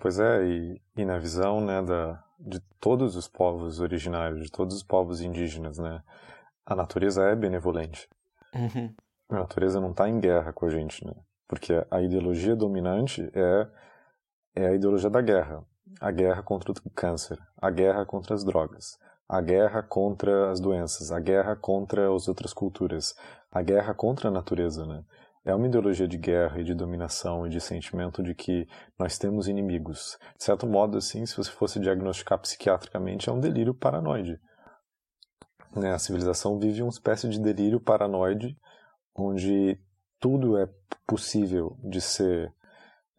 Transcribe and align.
Pois 0.00 0.18
é, 0.18 0.42
e, 0.44 0.82
e 0.96 1.04
na 1.04 1.18
visão 1.18 1.60
né, 1.60 1.82
da, 1.82 2.24
de 2.38 2.58
todos 2.80 3.16
os 3.16 3.28
povos 3.28 3.80
originários, 3.80 4.42
de 4.42 4.50
todos 4.50 4.74
os 4.74 4.82
povos 4.82 5.20
indígenas, 5.20 5.78
né, 5.78 6.02
a 6.64 6.74
natureza 6.74 7.22
é 7.24 7.36
benevolente. 7.36 8.08
Uhum. 8.54 8.94
A 9.28 9.34
natureza 9.34 9.78
não 9.78 9.90
está 9.90 10.08
em 10.08 10.18
guerra 10.18 10.52
com 10.54 10.66
a 10.66 10.70
gente, 10.70 11.04
né? 11.06 11.12
Porque 11.46 11.72
a 11.90 12.00
ideologia 12.00 12.56
dominante 12.56 13.30
é, 13.34 13.68
é 14.54 14.66
a 14.68 14.74
ideologia 14.74 15.10
da 15.10 15.20
guerra. 15.20 15.64
A 16.00 16.10
guerra 16.10 16.42
contra 16.42 16.72
o 16.72 16.90
câncer, 16.90 17.38
a 17.60 17.70
guerra 17.70 18.06
contra 18.06 18.34
as 18.34 18.44
drogas, 18.44 18.98
a 19.28 19.40
guerra 19.40 19.82
contra 19.82 20.50
as 20.50 20.60
doenças, 20.60 21.12
a 21.12 21.20
guerra 21.20 21.54
contra 21.56 22.14
as 22.14 22.26
outras 22.26 22.52
culturas, 22.52 23.14
a 23.50 23.60
guerra 23.60 23.92
contra 23.92 24.28
a 24.28 24.32
natureza, 24.32 24.86
né? 24.86 25.04
É 25.44 25.54
uma 25.54 25.66
ideologia 25.66 26.06
de 26.06 26.18
guerra 26.18 26.60
e 26.60 26.64
de 26.64 26.74
dominação 26.74 27.46
e 27.46 27.50
de 27.50 27.60
sentimento 27.60 28.22
de 28.22 28.34
que 28.34 28.68
nós 28.98 29.18
temos 29.18 29.48
inimigos. 29.48 30.18
De 30.36 30.44
certo 30.44 30.66
modo, 30.66 30.98
assim, 30.98 31.24
se 31.24 31.36
você 31.36 31.50
fosse 31.50 31.80
diagnosticar 31.80 32.38
psiquiatricamente, 32.38 33.28
é 33.28 33.32
um 33.32 33.40
delírio 33.40 33.74
paranoide. 33.74 34.38
Né? 35.74 35.92
A 35.92 35.98
civilização 35.98 36.58
vive 36.58 36.82
uma 36.82 36.90
espécie 36.90 37.28
de 37.28 37.40
delírio 37.40 37.80
paranoide 37.80 38.56
onde 39.14 39.80
tudo 40.18 40.58
é 40.58 40.68
possível 41.06 41.76
de 41.82 42.00
ser 42.00 42.52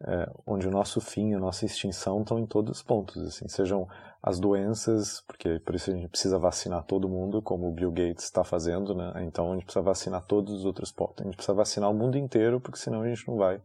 é, 0.04 0.30
onde 0.46 0.66
o 0.66 0.70
nosso 0.70 1.00
fim, 1.00 1.34
a 1.34 1.38
nossa 1.38 1.64
extinção 1.64 2.22
estão 2.22 2.38
em 2.38 2.46
todos 2.46 2.78
os 2.78 2.82
pontos, 2.82 3.22
assim, 3.22 3.46
sejam 3.48 3.86
as 4.22 4.38
doenças, 4.38 5.20
porque 5.26 5.58
por 5.58 5.74
isso 5.74 5.90
a 5.90 5.94
gente 5.94 6.08
precisa 6.08 6.38
vacinar 6.38 6.84
todo 6.84 7.08
mundo, 7.08 7.42
como 7.42 7.68
o 7.68 7.72
Bill 7.72 7.90
Gates 7.90 8.24
está 8.24 8.44
fazendo, 8.44 8.94
né? 8.94 9.12
Então 9.24 9.50
a 9.50 9.54
gente 9.54 9.64
precisa 9.64 9.82
vacinar 9.82 10.22
todos 10.22 10.54
os 10.54 10.64
outros 10.64 10.92
pontos. 10.92 11.22
A 11.22 11.24
gente 11.24 11.34
precisa 11.34 11.54
vacinar 11.54 11.90
o 11.90 11.94
mundo 11.94 12.16
inteiro, 12.16 12.60
porque 12.60 12.78
senão 12.78 13.02
a 13.02 13.08
gente 13.08 13.26
não 13.26 13.36
vai 13.36 13.56
estar 13.56 13.64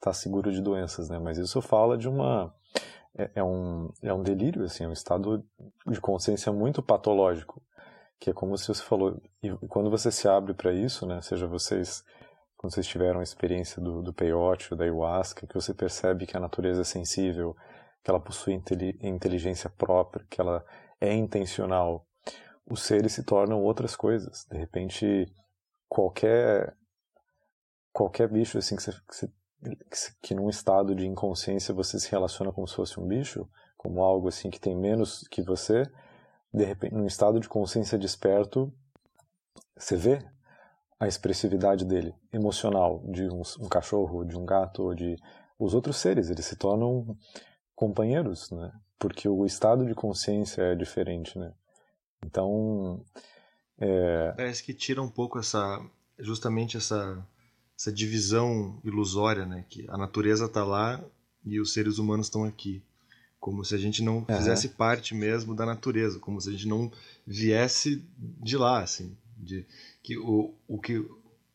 tá 0.00 0.12
seguro 0.12 0.52
de 0.52 0.60
doenças, 0.60 1.08
né? 1.08 1.18
Mas 1.18 1.38
isso 1.38 1.60
fala 1.60 1.98
de 1.98 2.08
uma 2.08 2.54
é, 3.18 3.30
é, 3.34 3.42
um 3.42 3.90
é 4.00 4.14
um 4.14 4.22
delírio, 4.22 4.64
assim, 4.64 4.84
é 4.84 4.88
um 4.88 4.92
estado 4.92 5.44
de 5.88 6.00
consciência 6.00 6.52
muito 6.52 6.80
patológico, 6.80 7.60
que 8.20 8.30
é 8.30 8.32
como 8.32 8.56
se 8.56 8.68
você 8.68 8.82
falou, 8.82 9.20
e 9.42 9.50
quando 9.68 9.90
você 9.90 10.12
se 10.12 10.28
abre 10.28 10.54
para 10.54 10.72
isso, 10.72 11.04
né? 11.04 11.20
Seja 11.20 11.48
vocês 11.48 12.04
quando 12.56 12.72
vocês 12.72 12.86
tiveram 12.86 13.20
a 13.20 13.22
experiência 13.22 13.82
do, 13.82 14.02
do 14.02 14.12
peyote 14.12 14.72
ou 14.72 14.78
da 14.78 14.84
ayahuasca, 14.84 15.46
que 15.46 15.54
você 15.54 15.74
percebe 15.74 16.26
que 16.26 16.36
a 16.36 16.40
natureza 16.40 16.82
é 16.82 16.84
sensível, 16.84 17.56
que 18.06 18.10
ela 18.10 18.20
possui 18.20 18.54
inteligência 19.02 19.68
própria, 19.68 20.24
que 20.30 20.40
ela 20.40 20.64
é 21.00 21.12
intencional, 21.12 22.06
os 22.64 22.84
seres 22.84 23.14
se 23.14 23.24
tornam 23.24 23.60
outras 23.60 23.96
coisas. 23.96 24.46
De 24.48 24.56
repente, 24.56 25.26
qualquer 25.88 26.76
qualquer 27.92 28.28
bicho 28.28 28.58
assim 28.58 28.76
que, 28.76 28.82
você, 28.84 28.92
que, 29.10 29.28
que 30.22 30.34
num 30.36 30.48
estado 30.48 30.94
de 30.94 31.04
inconsciência 31.04 31.74
você 31.74 31.98
se 31.98 32.08
relaciona 32.08 32.52
como 32.52 32.68
se 32.68 32.76
fosse 32.76 33.00
um 33.00 33.08
bicho, 33.08 33.44
como 33.76 34.00
algo 34.00 34.28
assim 34.28 34.50
que 34.50 34.60
tem 34.60 34.76
menos 34.76 35.26
que 35.26 35.42
você, 35.42 35.82
de 36.54 36.64
repente, 36.64 36.94
num 36.94 37.08
estado 37.08 37.40
de 37.40 37.48
consciência 37.48 37.98
desperto, 37.98 38.72
você 39.76 39.96
vê 39.96 40.24
a 41.00 41.08
expressividade 41.08 41.84
dele, 41.84 42.14
emocional, 42.32 43.02
de 43.08 43.28
um, 43.28 43.42
um 43.58 43.68
cachorro, 43.68 44.24
de 44.24 44.38
um 44.38 44.46
gato, 44.46 44.94
de 44.94 45.16
os 45.58 45.74
outros 45.74 45.96
seres. 45.96 46.30
Eles 46.30 46.46
se 46.46 46.54
tornam 46.54 47.16
companheiros, 47.76 48.50
né? 48.50 48.72
Porque 48.98 49.28
o 49.28 49.44
estado 49.44 49.86
de 49.86 49.94
consciência 49.94 50.62
é 50.62 50.74
diferente, 50.74 51.38
né? 51.38 51.52
Então, 52.24 53.04
é... 53.78 54.32
parece 54.34 54.64
que 54.64 54.72
tira 54.72 55.02
um 55.02 55.08
pouco 55.08 55.38
essa, 55.38 55.84
justamente 56.18 56.78
essa, 56.78 57.24
essa 57.78 57.92
divisão 57.92 58.80
ilusória, 58.82 59.44
né? 59.44 59.64
Que 59.68 59.86
a 59.88 59.98
natureza 59.98 60.46
está 60.46 60.64
lá 60.64 61.04
e 61.44 61.60
os 61.60 61.72
seres 61.74 61.98
humanos 61.98 62.26
estão 62.26 62.44
aqui, 62.44 62.82
como 63.38 63.64
se 63.64 63.74
a 63.74 63.78
gente 63.78 64.02
não 64.02 64.24
fizesse 64.24 64.68
uhum. 64.68 64.72
parte 64.72 65.14
mesmo 65.14 65.54
da 65.54 65.66
natureza, 65.66 66.18
como 66.18 66.40
se 66.40 66.48
a 66.48 66.52
gente 66.52 66.66
não 66.66 66.90
viesse 67.26 68.02
de 68.18 68.56
lá, 68.56 68.82
assim, 68.82 69.16
de 69.36 69.64
que 70.02 70.16
o, 70.18 70.54
o 70.66 70.80
que 70.80 71.06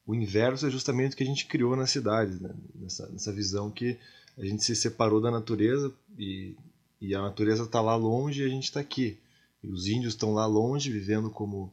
o 0.05 0.15
inverso 0.15 0.67
é 0.67 0.69
justamente 0.69 1.13
o 1.13 1.17
que 1.17 1.23
a 1.23 1.27
gente 1.27 1.47
criou 1.47 1.75
nas 1.75 1.89
cidades, 1.89 2.39
né? 2.39 2.53
nessa, 2.75 3.09
nessa 3.09 3.31
visão 3.31 3.71
que 3.71 3.97
a 4.37 4.45
gente 4.45 4.63
se 4.63 4.75
separou 4.75 5.21
da 5.21 5.31
natureza 5.31 5.93
e, 6.17 6.55
e 6.99 7.13
a 7.15 7.21
natureza 7.21 7.63
está 7.63 7.81
lá 7.81 7.95
longe 7.95 8.41
e 8.41 8.45
a 8.45 8.49
gente 8.49 8.65
está 8.65 8.79
aqui. 8.79 9.19
E 9.63 9.67
os 9.67 9.87
índios 9.87 10.13
estão 10.13 10.33
lá 10.33 10.45
longe, 10.45 10.91
vivendo 10.91 11.29
como 11.29 11.71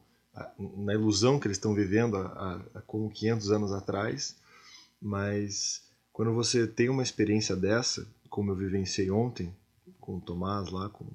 na 0.77 0.93
ilusão 0.93 1.39
que 1.39 1.47
eles 1.47 1.57
estão 1.57 1.73
vivendo 1.73 2.15
há, 2.17 2.61
há 2.75 2.81
como 2.81 3.09
500 3.09 3.51
anos 3.51 3.71
atrás, 3.71 4.37
mas 5.01 5.83
quando 6.13 6.33
você 6.33 6.67
tem 6.67 6.89
uma 6.89 7.03
experiência 7.03 7.55
dessa, 7.55 8.07
como 8.29 8.51
eu 8.51 8.55
vivenciei 8.55 9.09
ontem 9.09 9.53
com 9.99 10.17
o 10.17 10.21
Tomás 10.21 10.69
lá, 10.69 10.89
com, 10.89 11.05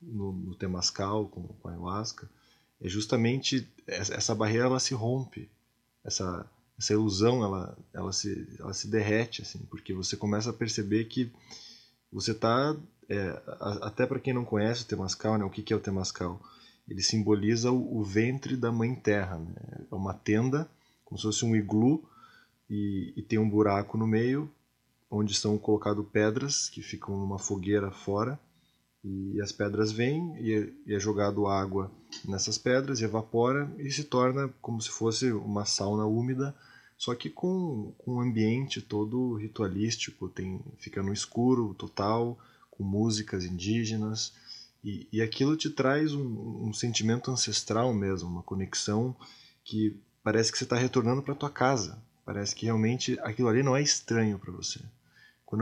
no, 0.00 0.32
no 0.32 0.54
Temascal, 0.54 1.28
com, 1.28 1.42
com 1.48 1.68
a 1.68 1.72
Ayahuasca, 1.72 2.28
é 2.80 2.88
justamente 2.88 3.68
essa 3.86 4.34
barreira 4.34 4.66
ela 4.66 4.80
se 4.80 4.94
rompe, 4.94 5.50
essa 6.04 6.48
essa 6.78 6.92
ilusão 6.92 7.42
ela 7.44 7.76
ela 7.92 8.12
se 8.12 8.46
ela 8.58 8.72
se 8.72 8.88
derrete 8.88 9.42
assim, 9.42 9.58
porque 9.70 9.92
você 9.92 10.16
começa 10.16 10.50
a 10.50 10.52
perceber 10.52 11.04
que 11.04 11.32
você 12.12 12.32
está 12.32 12.76
é, 13.08 13.42
até 13.82 14.06
para 14.06 14.20
quem 14.20 14.32
não 14.32 14.44
conhece 14.44 14.82
o 14.82 14.86
Temascal, 14.86 15.38
né, 15.38 15.44
o 15.44 15.50
que 15.50 15.62
que 15.62 15.72
é 15.72 15.76
o 15.76 15.80
Temascal? 15.80 16.40
Ele 16.88 17.02
simboliza 17.02 17.70
o, 17.70 17.98
o 17.98 18.02
ventre 18.02 18.56
da 18.56 18.70
Mãe 18.70 18.94
Terra, 18.94 19.38
né? 19.38 19.86
é 19.90 19.94
uma 19.94 20.14
tenda 20.14 20.68
como 21.04 21.18
se 21.18 21.24
fosse 21.24 21.44
um 21.44 21.54
iglu 21.54 22.02
e, 22.68 23.12
e 23.16 23.22
tem 23.22 23.38
um 23.38 23.48
buraco 23.48 23.96
no 23.98 24.06
meio 24.06 24.50
onde 25.10 25.34
são 25.34 25.56
colocadas 25.58 26.04
pedras 26.12 26.68
que 26.68 26.82
ficam 26.82 27.16
numa 27.16 27.38
fogueira 27.38 27.90
fora 27.90 28.38
e 29.04 29.40
as 29.40 29.52
pedras 29.52 29.92
vêm 29.92 30.34
e 30.40 30.54
é, 30.54 30.72
e 30.86 30.94
é 30.94 30.98
jogado 30.98 31.46
água 31.46 31.90
nessas 32.24 32.56
pedras 32.56 33.02
evapora 33.02 33.70
e 33.78 33.90
se 33.90 34.04
torna 34.04 34.48
como 34.62 34.80
se 34.80 34.88
fosse 34.88 35.30
uma 35.30 35.66
sauna 35.66 36.06
úmida, 36.06 36.54
só 36.96 37.14
que 37.14 37.28
com, 37.28 37.92
com 37.98 38.14
um 38.14 38.20
ambiente 38.20 38.80
todo 38.80 39.34
ritualístico, 39.34 40.28
tem, 40.28 40.60
fica 40.78 41.02
no 41.02 41.12
escuro 41.12 41.74
total, 41.74 42.38
com 42.70 42.82
músicas 42.82 43.44
indígenas, 43.44 44.32
e, 44.82 45.06
e 45.12 45.20
aquilo 45.20 45.56
te 45.56 45.68
traz 45.70 46.14
um, 46.14 46.68
um 46.68 46.72
sentimento 46.72 47.30
ancestral 47.30 47.92
mesmo, 47.92 48.28
uma 48.28 48.42
conexão 48.42 49.14
que 49.62 49.96
parece 50.22 50.50
que 50.50 50.58
você 50.58 50.64
está 50.64 50.76
retornando 50.76 51.22
para 51.22 51.34
tua 51.34 51.50
casa, 51.50 51.98
parece 52.24 52.54
que 52.54 52.66
realmente 52.66 53.18
aquilo 53.20 53.48
ali 53.48 53.62
não 53.62 53.76
é 53.76 53.82
estranho 53.82 54.38
para 54.38 54.52
você. 54.52 54.80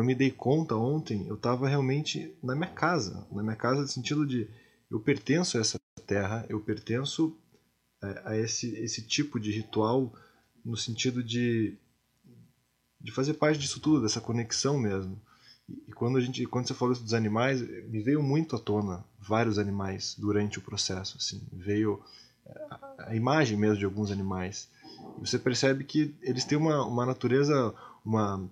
Eu 0.01 0.05
me 0.05 0.15
dei 0.15 0.31
conta 0.31 0.77
ontem, 0.77 1.27
eu 1.27 1.35
estava 1.35 1.69
realmente 1.69 2.35
na 2.43 2.55
minha 2.55 2.71
casa, 2.71 3.27
na 3.31 3.43
minha 3.43 3.57
casa 3.57 3.83
no 3.83 3.89
sentido 3.89 4.27
de 4.27 4.49
eu 4.91 5.01
pertenço 5.01 5.57
a 5.57 5.61
essa 5.61 5.81
terra, 6.07 6.45
eu 6.49 6.61
pertenço 6.61 7.37
a, 8.01 8.31
a 8.31 8.39
esse, 8.39 8.75
esse 8.77 9.03
tipo 9.03 9.41
de 9.41 9.51
ritual 9.51 10.13
no 10.65 10.77
sentido 10.77 11.23
de, 11.23 11.77
de 13.01 13.13
fazer 13.13 13.35
parte 13.35 13.59
disso 13.59 13.81
tudo, 13.81 14.03
dessa 14.03 14.21
conexão 14.21 14.79
mesmo. 14.79 15.21
E, 15.69 15.85
e 15.89 15.93
quando 15.93 16.19
a 16.19 16.21
gente, 16.21 16.45
quando 16.47 16.69
você 16.69 16.75
falou 16.75 16.93
isso 16.93 17.03
dos 17.03 17.15
animais, 17.15 17.61
me 17.61 18.03
veio 18.03 18.23
muito 18.23 18.55
à 18.55 18.59
tona 18.59 19.05
vários 19.19 19.59
animais 19.59 20.15
durante 20.19 20.59
o 20.59 20.63
processo, 20.63 21.17
assim, 21.17 21.43
veio 21.53 22.03
a, 22.47 23.09
a 23.09 23.17
imagem 23.17 23.57
mesmo 23.57 23.79
de 23.79 23.85
alguns 23.85 24.11
animais. 24.11 24.69
E 25.19 25.21
você 25.27 25.39
percebe 25.39 25.85
que 25.85 26.15
eles 26.23 26.45
têm 26.45 26.59
uma, 26.59 26.85
uma 26.85 27.07
natureza, 27.07 27.75
uma 28.05 28.49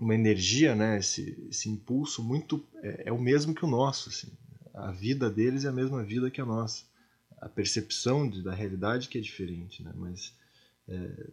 uma 0.00 0.14
energia, 0.14 0.74
né? 0.74 0.98
Esse, 0.98 1.46
esse 1.50 1.68
impulso 1.68 2.24
muito 2.24 2.64
é, 2.82 3.04
é, 3.06 3.12
o 3.12 3.20
mesmo 3.20 3.54
que 3.54 3.64
o 3.64 3.68
nosso. 3.68 4.08
Assim. 4.08 4.32
A 4.72 4.90
vida 4.90 5.30
deles 5.30 5.66
é 5.66 5.68
a 5.68 5.72
mesma 5.72 6.02
vida 6.02 6.30
que 6.30 6.40
a 6.40 6.46
nossa. 6.46 6.84
A 7.38 7.48
percepção 7.48 8.28
de, 8.28 8.42
da 8.42 8.54
realidade 8.54 9.08
que 9.08 9.18
é 9.18 9.20
diferente, 9.20 9.82
né? 9.82 9.92
Mas 9.94 10.34
é, 10.88 11.26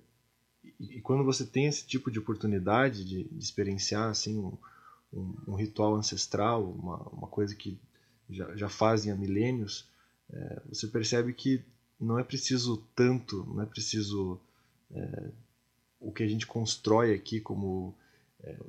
e, 0.80 1.00
quando 1.02 1.24
você 1.24 1.46
tem 1.46 1.66
esse 1.66 1.86
tipo 1.86 2.12
de 2.12 2.20
oportunidade 2.20 3.06
de, 3.06 3.24
de 3.24 3.40
experienciar 3.40 4.10
assim 4.10 4.38
um, 4.38 4.58
um, 5.14 5.36
um, 5.48 5.56
ritual 5.56 5.96
ancestral, 5.96 6.70
uma, 6.70 6.98
uma 7.10 7.28
coisa 7.28 7.56
que 7.56 7.80
já, 8.30 8.54
já 8.56 8.68
fazem 8.68 9.12
há 9.12 9.16
milênios, 9.16 9.88
é, 10.30 10.62
você 10.68 10.88
percebe 10.88 11.34
que 11.34 11.64
não 12.00 12.20
é 12.20 12.24
preciso 12.24 12.84
tanto, 12.94 13.46
não 13.46 13.62
é 13.62 13.66
preciso 13.66 14.40
é, 14.92 15.30
o 16.00 16.12
que 16.12 16.24
a 16.24 16.28
gente 16.28 16.46
constrói 16.46 17.14
aqui 17.14 17.40
como 17.40 17.96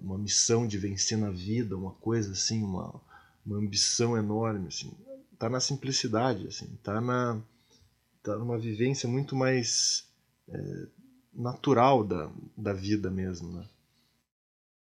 uma 0.00 0.18
missão 0.18 0.66
de 0.66 0.78
vencer 0.78 1.18
na 1.18 1.30
vida, 1.30 1.76
uma 1.76 1.92
coisa 1.92 2.32
assim, 2.32 2.62
uma, 2.62 3.00
uma 3.44 3.58
ambição 3.58 4.16
enorme, 4.16 4.68
assim. 4.68 4.92
Tá 5.38 5.48
na 5.48 5.60
simplicidade, 5.60 6.46
assim, 6.48 6.66
tá 6.82 7.00
na 7.00 7.40
tá 8.22 8.36
numa 8.36 8.58
vivência 8.58 9.08
muito 9.08 9.34
mais 9.36 10.06
é, 10.48 10.86
natural 11.32 12.04
da, 12.04 12.30
da 12.56 12.72
vida 12.72 13.10
mesmo, 13.10 13.52
né? 13.52 13.64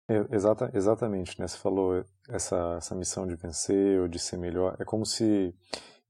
É, 0.09 0.35
exata, 0.35 0.69
exatamente, 0.73 1.39
né? 1.39 1.47
Você 1.47 1.57
falou 1.57 2.03
essa, 2.27 2.75
essa 2.77 2.95
missão 2.95 3.25
de 3.25 3.35
vencer 3.35 4.01
ou 4.01 4.07
de 4.07 4.19
ser 4.19 4.37
melhor. 4.37 4.75
É 4.79 4.83
como 4.83 5.05
se 5.05 5.53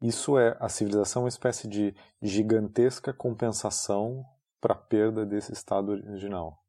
isso 0.02 0.40
é 0.40 0.58
a 0.60 0.68
civilização 0.68 1.22
é 1.22 1.24
uma 1.26 1.30
espécie 1.30 1.68
de 1.68 1.94
gigantesca 2.22 3.14
compensação 3.14 4.26
para 4.60 4.74
a 4.74 4.78
perda 4.78 5.26
desse 5.26 5.54
estado 5.54 5.92
original. 5.92 6.61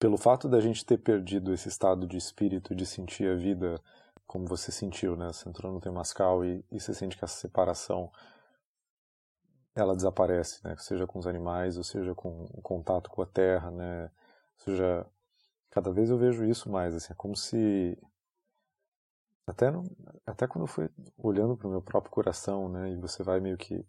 Pelo 0.00 0.16
fato 0.16 0.48
da 0.48 0.60
gente 0.60 0.84
ter 0.84 0.96
perdido 0.96 1.52
esse 1.52 1.68
estado 1.68 2.06
de 2.06 2.16
espírito, 2.16 2.74
de 2.74 2.86
sentir 2.86 3.30
a 3.30 3.36
vida 3.36 3.78
como 4.26 4.46
você 4.46 4.72
sentiu, 4.72 5.14
né? 5.14 5.26
Você 5.30 5.46
entrou 5.46 5.70
no 5.70 5.80
Temascal 5.80 6.42
e, 6.42 6.64
e 6.72 6.80
você 6.80 6.94
sente 6.94 7.18
que 7.18 7.24
essa 7.24 7.36
separação 7.36 8.10
ela 9.74 9.94
desaparece, 9.94 10.64
né? 10.64 10.74
Seja 10.78 11.06
com 11.06 11.18
os 11.18 11.26
animais, 11.26 11.76
ou 11.76 11.84
seja 11.84 12.14
com 12.14 12.44
o 12.44 12.62
contato 12.62 13.10
com 13.10 13.20
a 13.20 13.26
terra, 13.26 13.70
né? 13.70 14.04
Ou 14.04 14.64
seja, 14.64 15.06
cada 15.70 15.92
vez 15.92 16.08
eu 16.08 16.16
vejo 16.16 16.44
isso 16.46 16.70
mais, 16.70 16.94
assim, 16.94 17.12
é 17.12 17.16
como 17.16 17.36
se 17.36 17.98
até 19.46 19.66
até 20.24 20.46
quando 20.46 20.62
eu 20.62 20.68
fui 20.68 20.88
olhando 21.18 21.56
para 21.56 21.68
o 21.68 21.70
meu 21.70 21.82
próprio 21.82 22.10
coração, 22.10 22.70
né? 22.70 22.90
E 22.92 22.96
você 22.96 23.22
vai 23.22 23.38
meio 23.38 23.58
que 23.58 23.84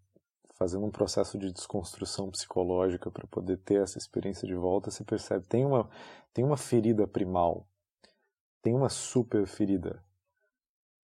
fazendo 0.62 0.86
um 0.86 0.92
processo 0.92 1.40
de 1.40 1.52
desconstrução 1.52 2.30
psicológica 2.30 3.10
para 3.10 3.26
poder 3.26 3.58
ter 3.58 3.82
essa 3.82 3.98
experiência 3.98 4.48
de 4.48 4.54
volta, 4.54 4.92
você 4.92 5.04
percebe 5.04 5.44
tem 5.48 5.66
uma 5.66 5.90
tem 6.32 6.46
uma 6.46 6.56
ferida 6.56 7.08
primal, 7.08 7.68
tem 8.62 8.76
uma 8.76 8.88
super 8.88 9.48
ferida 9.48 10.04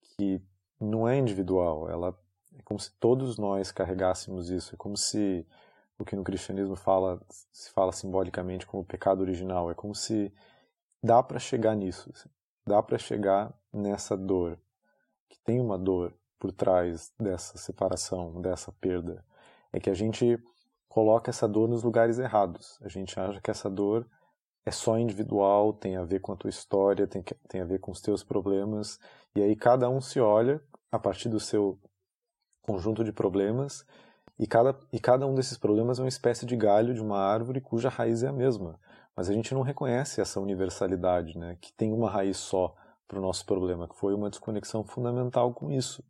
que 0.00 0.40
não 0.80 1.08
é 1.08 1.18
individual, 1.18 1.90
ela 1.90 2.16
é 2.56 2.62
como 2.62 2.78
se 2.78 2.92
todos 3.00 3.36
nós 3.36 3.72
carregássemos 3.72 4.48
isso, 4.48 4.76
é 4.76 4.78
como 4.78 4.96
se 4.96 5.44
o 5.98 6.04
que 6.04 6.14
no 6.14 6.22
cristianismo 6.22 6.76
fala 6.76 7.20
se 7.50 7.72
fala 7.72 7.90
simbolicamente 7.90 8.64
como 8.64 8.84
pecado 8.84 9.22
original, 9.22 9.72
é 9.72 9.74
como 9.74 9.92
se 9.92 10.32
dá 11.02 11.20
para 11.20 11.40
chegar 11.40 11.74
nisso, 11.74 12.08
assim. 12.14 12.28
dá 12.64 12.80
para 12.80 12.96
chegar 12.96 13.52
nessa 13.72 14.16
dor, 14.16 14.56
que 15.28 15.36
tem 15.40 15.60
uma 15.60 15.76
dor 15.76 16.14
por 16.38 16.52
trás 16.52 17.12
dessa 17.18 17.58
separação, 17.58 18.40
dessa 18.40 18.70
perda, 18.70 19.26
é 19.72 19.80
que 19.80 19.90
a 19.90 19.94
gente 19.94 20.38
coloca 20.88 21.30
essa 21.30 21.48
dor 21.48 21.68
nos 21.68 21.82
lugares 21.82 22.18
errados. 22.18 22.78
A 22.82 22.88
gente 22.88 23.18
acha 23.18 23.40
que 23.40 23.50
essa 23.50 23.68
dor 23.68 24.06
é 24.64 24.70
só 24.70 24.98
individual, 24.98 25.72
tem 25.72 25.96
a 25.96 26.04
ver 26.04 26.20
com 26.20 26.32
a 26.32 26.36
tua 26.36 26.50
história, 26.50 27.06
tem, 27.06 27.22
tem 27.48 27.60
a 27.60 27.64
ver 27.64 27.78
com 27.78 27.90
os 27.90 28.00
teus 28.00 28.22
problemas, 28.22 28.98
e 29.34 29.42
aí 29.42 29.56
cada 29.56 29.88
um 29.88 30.00
se 30.00 30.20
olha 30.20 30.62
a 30.90 30.98
partir 30.98 31.28
do 31.28 31.40
seu 31.40 31.78
conjunto 32.62 33.02
de 33.02 33.12
problemas, 33.12 33.86
e 34.38 34.46
cada, 34.46 34.78
e 34.92 35.00
cada 35.00 35.26
um 35.26 35.34
desses 35.34 35.58
problemas 35.58 35.98
é 35.98 36.02
uma 36.02 36.08
espécie 36.08 36.46
de 36.46 36.56
galho 36.56 36.94
de 36.94 37.00
uma 37.00 37.18
árvore 37.18 37.60
cuja 37.60 37.88
raiz 37.88 38.22
é 38.22 38.28
a 38.28 38.32
mesma. 38.32 38.78
Mas 39.16 39.28
a 39.28 39.32
gente 39.32 39.52
não 39.52 39.62
reconhece 39.62 40.20
essa 40.20 40.40
universalidade, 40.40 41.36
né, 41.36 41.56
que 41.60 41.72
tem 41.72 41.92
uma 41.92 42.08
raiz 42.08 42.36
só 42.36 42.74
para 43.08 43.18
o 43.18 43.22
nosso 43.22 43.44
problema, 43.46 43.88
que 43.88 43.96
foi 43.96 44.14
uma 44.14 44.30
desconexão 44.30 44.84
fundamental 44.84 45.52
com 45.52 45.72
isso. 45.72 46.04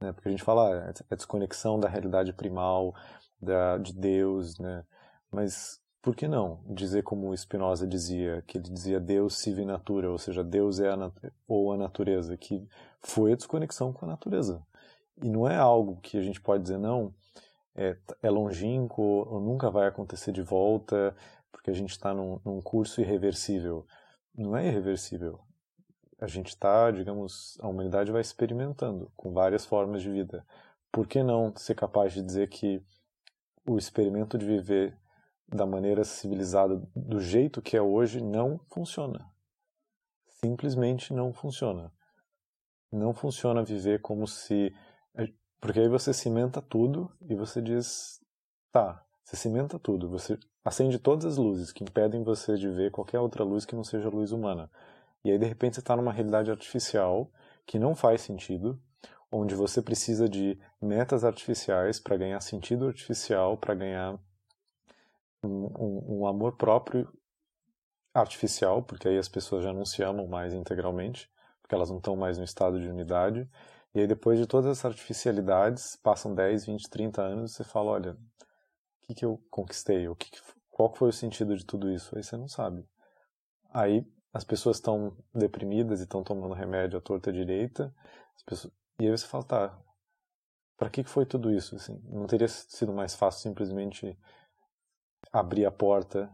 Né, 0.00 0.12
porque 0.12 0.28
a 0.28 0.30
gente 0.30 0.44
fala 0.44 0.68
ah, 0.68 0.90
é 0.90 0.92
a 1.10 1.14
desconexão 1.14 1.80
da 1.80 1.88
realidade 1.88 2.32
primal, 2.32 2.94
da, 3.40 3.78
de 3.78 3.94
Deus, 3.94 4.58
né, 4.58 4.84
mas 5.30 5.80
por 6.06 6.14
que 6.14 6.28
não 6.28 6.62
dizer 6.68 7.02
como 7.02 7.36
Spinoza 7.36 7.84
dizia, 7.84 8.40
que 8.46 8.58
ele 8.58 8.70
dizia 8.70 9.00
Deus 9.00 9.38
sive 9.38 9.64
natura, 9.64 10.08
ou 10.08 10.18
seja, 10.18 10.44
Deus 10.44 10.78
é 10.78 10.88
a 10.88 11.12
ou 11.48 11.72
a 11.72 11.76
natureza, 11.76 12.36
que 12.36 12.64
foi 13.00 13.32
a 13.32 13.36
desconexão 13.36 13.92
com 13.92 14.04
a 14.04 14.08
natureza. 14.08 14.64
E 15.20 15.28
não 15.28 15.48
é 15.48 15.56
algo 15.56 16.00
que 16.00 16.16
a 16.16 16.22
gente 16.22 16.40
pode 16.40 16.62
dizer, 16.62 16.78
não, 16.78 17.12
é, 17.74 17.96
é 18.22 18.30
longínquo, 18.30 19.02
ou 19.02 19.40
nunca 19.40 19.68
vai 19.68 19.88
acontecer 19.88 20.30
de 20.30 20.42
volta, 20.42 21.12
porque 21.50 21.70
a 21.70 21.74
gente 21.74 21.90
está 21.90 22.14
num, 22.14 22.40
num 22.44 22.60
curso 22.60 23.00
irreversível. 23.00 23.84
Não 24.32 24.56
é 24.56 24.68
irreversível. 24.68 25.40
A 26.18 26.26
gente 26.26 26.48
está, 26.48 26.90
digamos, 26.90 27.58
a 27.60 27.68
humanidade 27.68 28.10
vai 28.10 28.20
experimentando 28.20 29.12
com 29.16 29.32
várias 29.32 29.66
formas 29.66 30.02
de 30.02 30.10
vida. 30.10 30.46
Por 30.90 31.06
que 31.06 31.22
não 31.22 31.54
ser 31.56 31.74
capaz 31.74 32.12
de 32.12 32.22
dizer 32.22 32.48
que 32.48 32.82
o 33.66 33.76
experimento 33.76 34.38
de 34.38 34.46
viver 34.46 34.96
da 35.48 35.66
maneira 35.66 36.04
civilizada 36.04 36.82
do 36.94 37.20
jeito 37.20 37.62
que 37.62 37.76
é 37.76 37.82
hoje 37.82 38.20
não 38.20 38.58
funciona. 38.68 39.30
Simplesmente 40.26 41.12
não 41.12 41.32
funciona. 41.32 41.92
Não 42.90 43.12
funciona 43.12 43.62
viver 43.62 44.00
como 44.00 44.26
se. 44.26 44.74
Porque 45.60 45.80
aí 45.80 45.88
você 45.88 46.12
cimenta 46.12 46.60
tudo 46.60 47.10
e 47.28 47.34
você 47.34 47.60
diz: 47.60 48.20
tá, 48.72 49.04
você 49.24 49.36
cimenta 49.36 49.78
tudo, 49.78 50.08
você 50.08 50.38
acende 50.64 50.98
todas 50.98 51.24
as 51.24 51.36
luzes 51.36 51.72
que 51.72 51.84
impedem 51.84 52.22
você 52.22 52.56
de 52.56 52.68
ver 52.68 52.90
qualquer 52.90 53.18
outra 53.20 53.44
luz 53.44 53.64
que 53.64 53.74
não 53.74 53.84
seja 53.84 54.08
luz 54.08 54.32
humana. 54.32 54.70
E 55.26 55.32
aí 55.32 55.38
de 55.38 55.44
repente 55.44 55.74
você 55.74 55.80
está 55.80 55.96
numa 55.96 56.12
realidade 56.12 56.52
artificial 56.52 57.28
que 57.66 57.80
não 57.80 57.96
faz 57.96 58.20
sentido, 58.20 58.80
onde 59.30 59.56
você 59.56 59.82
precisa 59.82 60.28
de 60.28 60.56
metas 60.80 61.24
artificiais 61.24 61.98
para 61.98 62.16
ganhar 62.16 62.40
sentido 62.40 62.86
artificial, 62.86 63.56
para 63.56 63.74
ganhar 63.74 64.20
um, 65.42 66.20
um, 66.20 66.26
amor 66.28 66.56
próprio 66.56 67.12
artificial, 68.14 68.84
porque 68.84 69.08
aí 69.08 69.18
as 69.18 69.28
pessoas 69.28 69.64
já 69.64 69.72
não 69.72 69.84
se 69.84 70.00
amam 70.00 70.28
mais 70.28 70.54
integralmente, 70.54 71.28
porque 71.60 71.74
elas 71.74 71.90
não 71.90 71.98
estão 71.98 72.14
mais 72.14 72.38
no 72.38 72.44
estado 72.44 72.80
de 72.80 72.86
unidade. 72.88 73.50
E 73.92 73.98
aí 73.98 74.06
depois 74.06 74.38
de 74.38 74.46
todas 74.46 74.78
as 74.78 74.84
artificialidades, 74.84 75.96
passam 75.96 76.36
10, 76.36 76.66
20, 76.66 76.88
30 76.88 77.20
anos, 77.20 77.52
você 77.52 77.64
fala, 77.64 77.90
olha, 77.90 78.12
o 78.12 78.16
que, 79.08 79.14
que 79.16 79.24
eu 79.24 79.42
conquistei? 79.50 80.06
O 80.06 80.14
que 80.14 80.30
qual 80.70 80.94
foi 80.94 81.08
o 81.08 81.12
sentido 81.12 81.56
de 81.56 81.66
tudo 81.66 81.90
isso? 81.90 82.16
Aí 82.16 82.22
você 82.22 82.36
não 82.36 82.46
sabe. 82.46 82.86
Aí 83.74 84.06
as 84.36 84.44
pessoas 84.44 84.76
estão 84.76 85.16
deprimidas 85.34 86.00
e 86.00 86.02
estão 86.02 86.22
tomando 86.22 86.52
remédio 86.52 86.98
à 86.98 87.00
torta 87.00 87.32
direita, 87.32 87.94
pessoas... 88.44 88.72
e 89.00 89.06
aí 89.06 89.10
você 89.10 89.26
fala, 89.26 89.44
tá, 89.44 89.78
para 90.76 90.90
que, 90.90 91.02
foi 91.04 91.24
tudo 91.24 91.50
isso? 91.50 91.74
Assim, 91.76 91.98
não 92.04 92.26
teria 92.26 92.46
sido 92.46 92.92
mais 92.92 93.14
fácil 93.14 93.40
simplesmente 93.40 94.16
abrir 95.32 95.64
a 95.64 95.70
porta 95.70 96.30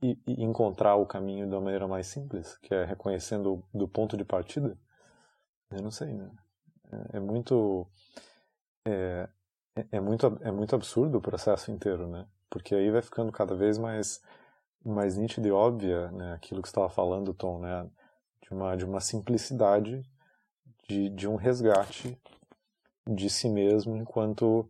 e, 0.00 0.16
e, 0.24 0.44
encontrar 0.44 0.94
o 0.94 1.04
caminho 1.04 1.50
da 1.50 1.60
maneira 1.60 1.88
mais 1.88 2.06
simples, 2.06 2.56
que 2.58 2.72
é 2.72 2.84
reconhecendo 2.84 3.64
do 3.74 3.88
ponto 3.88 4.16
de 4.16 4.24
partida? 4.24 4.78
Eu 5.72 5.82
não 5.82 5.90
sei, 5.90 6.14
né? 6.14 6.30
É, 7.12 7.16
é 7.16 7.20
muito 7.20 7.84
é, 8.86 9.28
é, 9.74 9.86
é, 9.92 10.00
muito 10.00 10.26
é 10.40 10.52
muito 10.52 10.76
absurdo 10.76 11.18
o 11.18 11.20
processo 11.20 11.72
inteiro, 11.72 12.06
né? 12.08 12.28
Porque 12.48 12.76
aí 12.76 12.90
vai 12.92 13.02
ficando 13.02 13.32
cada 13.32 13.56
vez 13.56 13.76
mais 13.76 14.22
mais 14.84 15.16
nítido 15.16 15.46
e 15.46 15.50
óbvia, 15.52 16.10
né? 16.10 16.32
Aquilo 16.32 16.62
que 16.62 16.68
estava 16.68 16.88
falando, 16.88 17.34
Tom, 17.34 17.60
né? 17.60 17.88
De 18.42 18.50
uma 18.52 18.76
de 18.76 18.84
uma 18.84 19.00
simplicidade 19.00 20.02
de, 20.88 21.08
de 21.10 21.28
um 21.28 21.36
resgate 21.36 22.18
de 23.06 23.30
si 23.30 23.48
mesmo 23.48 23.96
enquanto 23.96 24.68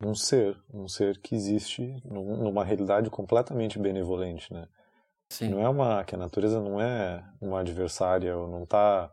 um 0.00 0.14
ser, 0.14 0.56
um 0.72 0.86
ser 0.86 1.18
que 1.18 1.34
existe 1.34 2.00
numa 2.04 2.64
realidade 2.64 3.10
completamente 3.10 3.78
benevolente, 3.78 4.52
né? 4.52 4.68
Sim. 5.28 5.48
Não 5.50 5.60
é 5.60 5.68
uma 5.68 6.04
que 6.04 6.14
a 6.14 6.18
natureza 6.18 6.60
não 6.60 6.80
é 6.80 7.22
uma 7.40 7.60
adversária 7.60 8.36
ou 8.36 8.48
não 8.48 8.62
está 8.62 9.12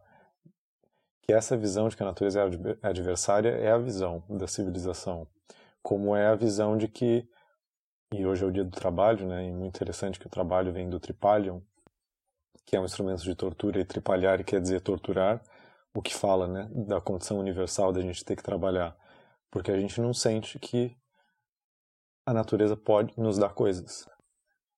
que 1.23 1.33
essa 1.33 1.57
visão 1.57 1.89
de 1.89 1.97
que 1.97 2.03
a 2.03 2.05
natureza 2.05 2.39
é 2.39 2.87
adversária 2.87 3.49
é 3.49 3.71
a 3.71 3.77
visão 3.77 4.23
da 4.29 4.47
civilização, 4.47 5.27
como 5.81 6.15
é 6.15 6.27
a 6.27 6.35
visão 6.35 6.77
de 6.77 6.87
que 6.87 7.27
e 8.19 8.25
hoje 8.25 8.43
é 8.43 8.47
o 8.47 8.51
dia 8.51 8.63
do 8.63 8.71
trabalho, 8.71 9.27
né? 9.27 9.45
E 9.47 9.51
muito 9.51 9.75
interessante 9.75 10.19
que 10.19 10.27
o 10.27 10.29
trabalho 10.29 10.71
vem 10.71 10.89
do 10.89 10.99
tripalium, 10.99 11.61
que 12.65 12.75
é 12.75 12.79
um 12.79 12.85
instrumento 12.85 13.23
de 13.23 13.35
tortura 13.35 13.79
e 13.79 13.85
tripalhar 13.85 14.43
quer 14.43 14.59
dizer 14.61 14.81
torturar, 14.81 15.41
o 15.93 16.01
que 16.01 16.13
fala, 16.13 16.47
né, 16.47 16.69
da 16.87 16.99
condição 16.99 17.39
universal 17.39 17.93
da 17.93 18.01
gente 18.01 18.25
ter 18.25 18.35
que 18.35 18.43
trabalhar 18.43 18.97
porque 19.55 19.71
a 19.71 19.79
gente 19.79 20.01
não 20.01 20.13
sente 20.13 20.59
que 20.59 20.93
a 22.25 22.33
natureza 22.33 22.75
pode 22.75 23.17
nos 23.17 23.37
dar 23.37 23.53
coisas. 23.53 24.05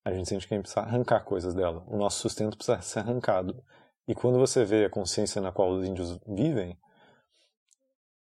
A 0.05 0.13
gente 0.13 0.29
sente 0.29 0.47
que 0.47 0.53
a 0.53 0.57
gente 0.57 0.65
precisa 0.65 0.85
arrancar 0.85 1.21
coisas 1.21 1.55
dela. 1.55 1.83
O 1.87 1.97
nosso 1.97 2.19
sustento 2.19 2.55
precisa 2.55 2.79
ser 2.81 2.99
arrancado. 2.99 3.65
E 4.07 4.13
quando 4.13 4.37
você 4.37 4.63
vê 4.63 4.85
a 4.85 4.89
consciência 4.89 5.41
na 5.41 5.51
qual 5.51 5.71
os 5.71 5.83
índios 5.83 6.19
vivem, 6.27 6.77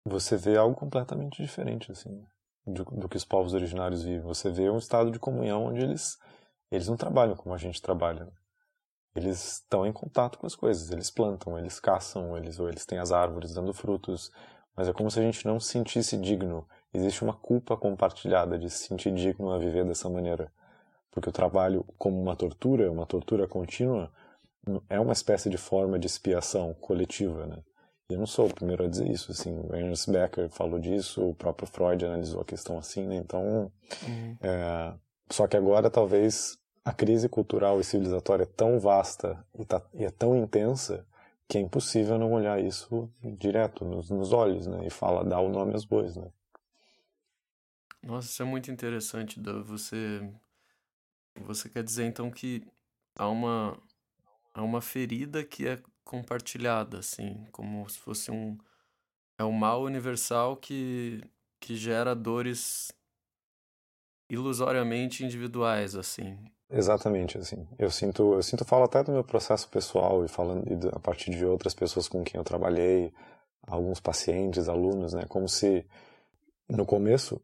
você 0.07 0.39
vê 0.39 0.57
algo 0.57 0.75
completamente 0.75 1.43
diferente 1.43 1.93
assim 1.93 2.27
do, 2.73 2.85
do, 2.85 3.09
que 3.09 3.17
os 3.17 3.25
povos 3.25 3.55
originários 3.55 4.03
vivem. 4.03 4.21
Você 4.23 4.51
vê 4.51 4.71
um 4.71 4.79
estado 4.79 5.11
de 5.11 5.19
comunhão 5.19 5.67
onde 5.67 5.83
eles 5.83 6.19
eles 6.71 6.89
não 6.89 6.97
trabalham 6.97 7.35
como 7.35 7.55
a 7.55 7.59
gente 7.59 7.81
trabalha. 7.81 8.29
Eles 9.15 9.55
estão 9.55 9.87
em 9.87 9.93
contato 9.93 10.39
com 10.39 10.47
as 10.47 10.55
coisas, 10.55 10.91
eles 10.91 11.11
plantam, 11.11 11.59
eles 11.59 11.81
caçam, 11.81 12.37
eles 12.37 12.61
ou 12.61 12.69
eles 12.69 12.85
têm 12.85 12.99
as 12.99 13.11
árvores 13.11 13.55
dando 13.55 13.73
frutos, 13.73 14.31
mas 14.77 14.87
é 14.87 14.93
como 14.93 15.11
se 15.11 15.19
a 15.19 15.23
gente 15.23 15.47
não 15.47 15.59
se 15.59 15.73
sentisse 15.73 16.17
digno. 16.17 16.69
Existe 16.93 17.25
uma 17.25 17.33
culpa 17.33 17.77
compartilhada 17.77 18.59
de 18.59 18.69
se 18.71 18.87
sentir 18.87 19.13
digno 19.13 19.51
a 19.51 19.59
viver 19.59 19.85
dessa 19.85 20.09
maneira. 20.09 20.53
Porque 21.11 21.31
o 21.31 21.33
trabalho, 21.33 21.85
como 21.97 22.21
uma 22.21 22.37
tortura, 22.37 22.93
uma 22.93 23.07
tortura 23.07 23.49
contínua, 23.49 24.13
é 24.89 25.01
uma 25.01 25.13
espécie 25.13 25.49
de 25.49 25.57
forma 25.57 25.99
de 25.99 26.07
expiação 26.07 26.75
coletiva, 26.75 27.47
né? 27.47 27.63
Eu 28.11 28.19
não 28.19 28.27
sou 28.27 28.47
o 28.47 28.55
primeiro 28.55 28.85
a 28.85 28.89
dizer 28.89 29.07
isso, 29.07 29.31
assim, 29.31 29.53
o 29.53 29.75
Ernst 29.75 30.11
Becker 30.11 30.49
falou 30.49 30.81
disso, 30.81 31.23
o 31.29 31.35
próprio 31.35 31.69
Freud 31.69 32.03
analisou 32.07 32.41
a 32.41 32.45
questão 32.45 32.79
assim, 32.79 33.07
né? 33.07 33.17
Então, 33.17 33.71
uhum. 34.07 34.37
é... 34.41 34.95
só 35.29 35.47
que 35.47 35.59
agora 35.59 35.91
talvez 35.91 36.59
a 36.83 36.91
crise 36.91 37.29
cultural 37.29 37.79
e 37.79 37.85
civilizatória 37.85 38.45
é 38.45 38.47
tão 38.47 38.79
vasta 38.81 39.45
e, 39.59 39.63
tá, 39.63 39.87
e 39.93 40.07
é 40.07 40.11
tão 40.11 40.35
intensa 40.35 41.07
que 41.47 41.59
é 41.59 41.61
impossível 41.61 42.19
não 42.19 42.33
olhar 42.33 42.59
isso 42.59 43.13
direto 43.23 43.85
nos, 43.85 44.09
nos 44.09 44.33
olhos, 44.33 44.67
né? 44.67 44.87
E 44.87 44.91
fala, 44.91 45.23
dá 45.23 45.39
o 45.39 45.51
nome 45.51 45.75
aos 45.75 45.85
bois, 45.85 46.17
né? 46.17 46.31
Nossa, 48.03 48.29
isso 48.29 48.41
é 48.43 48.47
muito 48.47 48.71
interessante, 48.71 49.39
da 49.39 49.61
você 49.61 50.33
Você 51.43 51.69
quer 51.69 51.83
dizer 51.83 52.07
então 52.07 52.31
que 52.31 52.67
há 53.19 53.29
uma, 53.29 53.79
há 54.55 54.63
uma 54.63 54.81
ferida 54.81 55.45
que 55.45 55.69
é 55.69 55.83
compartilhada, 56.09 57.01
assim, 57.01 57.47
como 57.53 57.87
se 57.89 57.99
fosse 57.99 58.31
um. 58.31 58.57
É 59.39 59.45
um 59.45 59.53
mal 59.53 59.83
universal 59.83 60.57
que, 60.57 61.23
que 61.61 61.77
gera 61.77 62.15
dores 62.15 62.91
ilusoriamente 64.29 65.25
individuais, 65.25 65.95
assim. 65.95 66.37
Exatamente, 66.71 67.39
assim. 67.39 67.69
Eu 67.79 67.91
sinto, 67.91 68.35
eu 68.35 68.43
sinto 68.43 68.65
falo 68.65 68.85
até 68.85 69.05
do 69.05 69.13
meu 69.13 69.23
processo 69.23 69.69
pessoal 69.69 70.25
e 70.25 70.29
falando 70.29 70.67
e 70.67 70.89
a 70.89 70.99
partir 70.99 71.31
de 71.31 71.45
outras 71.45 71.75
pessoas 71.75 72.09
com 72.09 72.25
quem 72.25 72.39
eu 72.39 72.45
trabalhei, 72.45 73.13
alguns 73.67 74.01
pacientes, 74.01 74.69
alunos, 74.69 75.13
né, 75.13 75.25
como 75.29 75.49
se 75.49 75.87
no 76.69 76.85
começo 76.85 77.41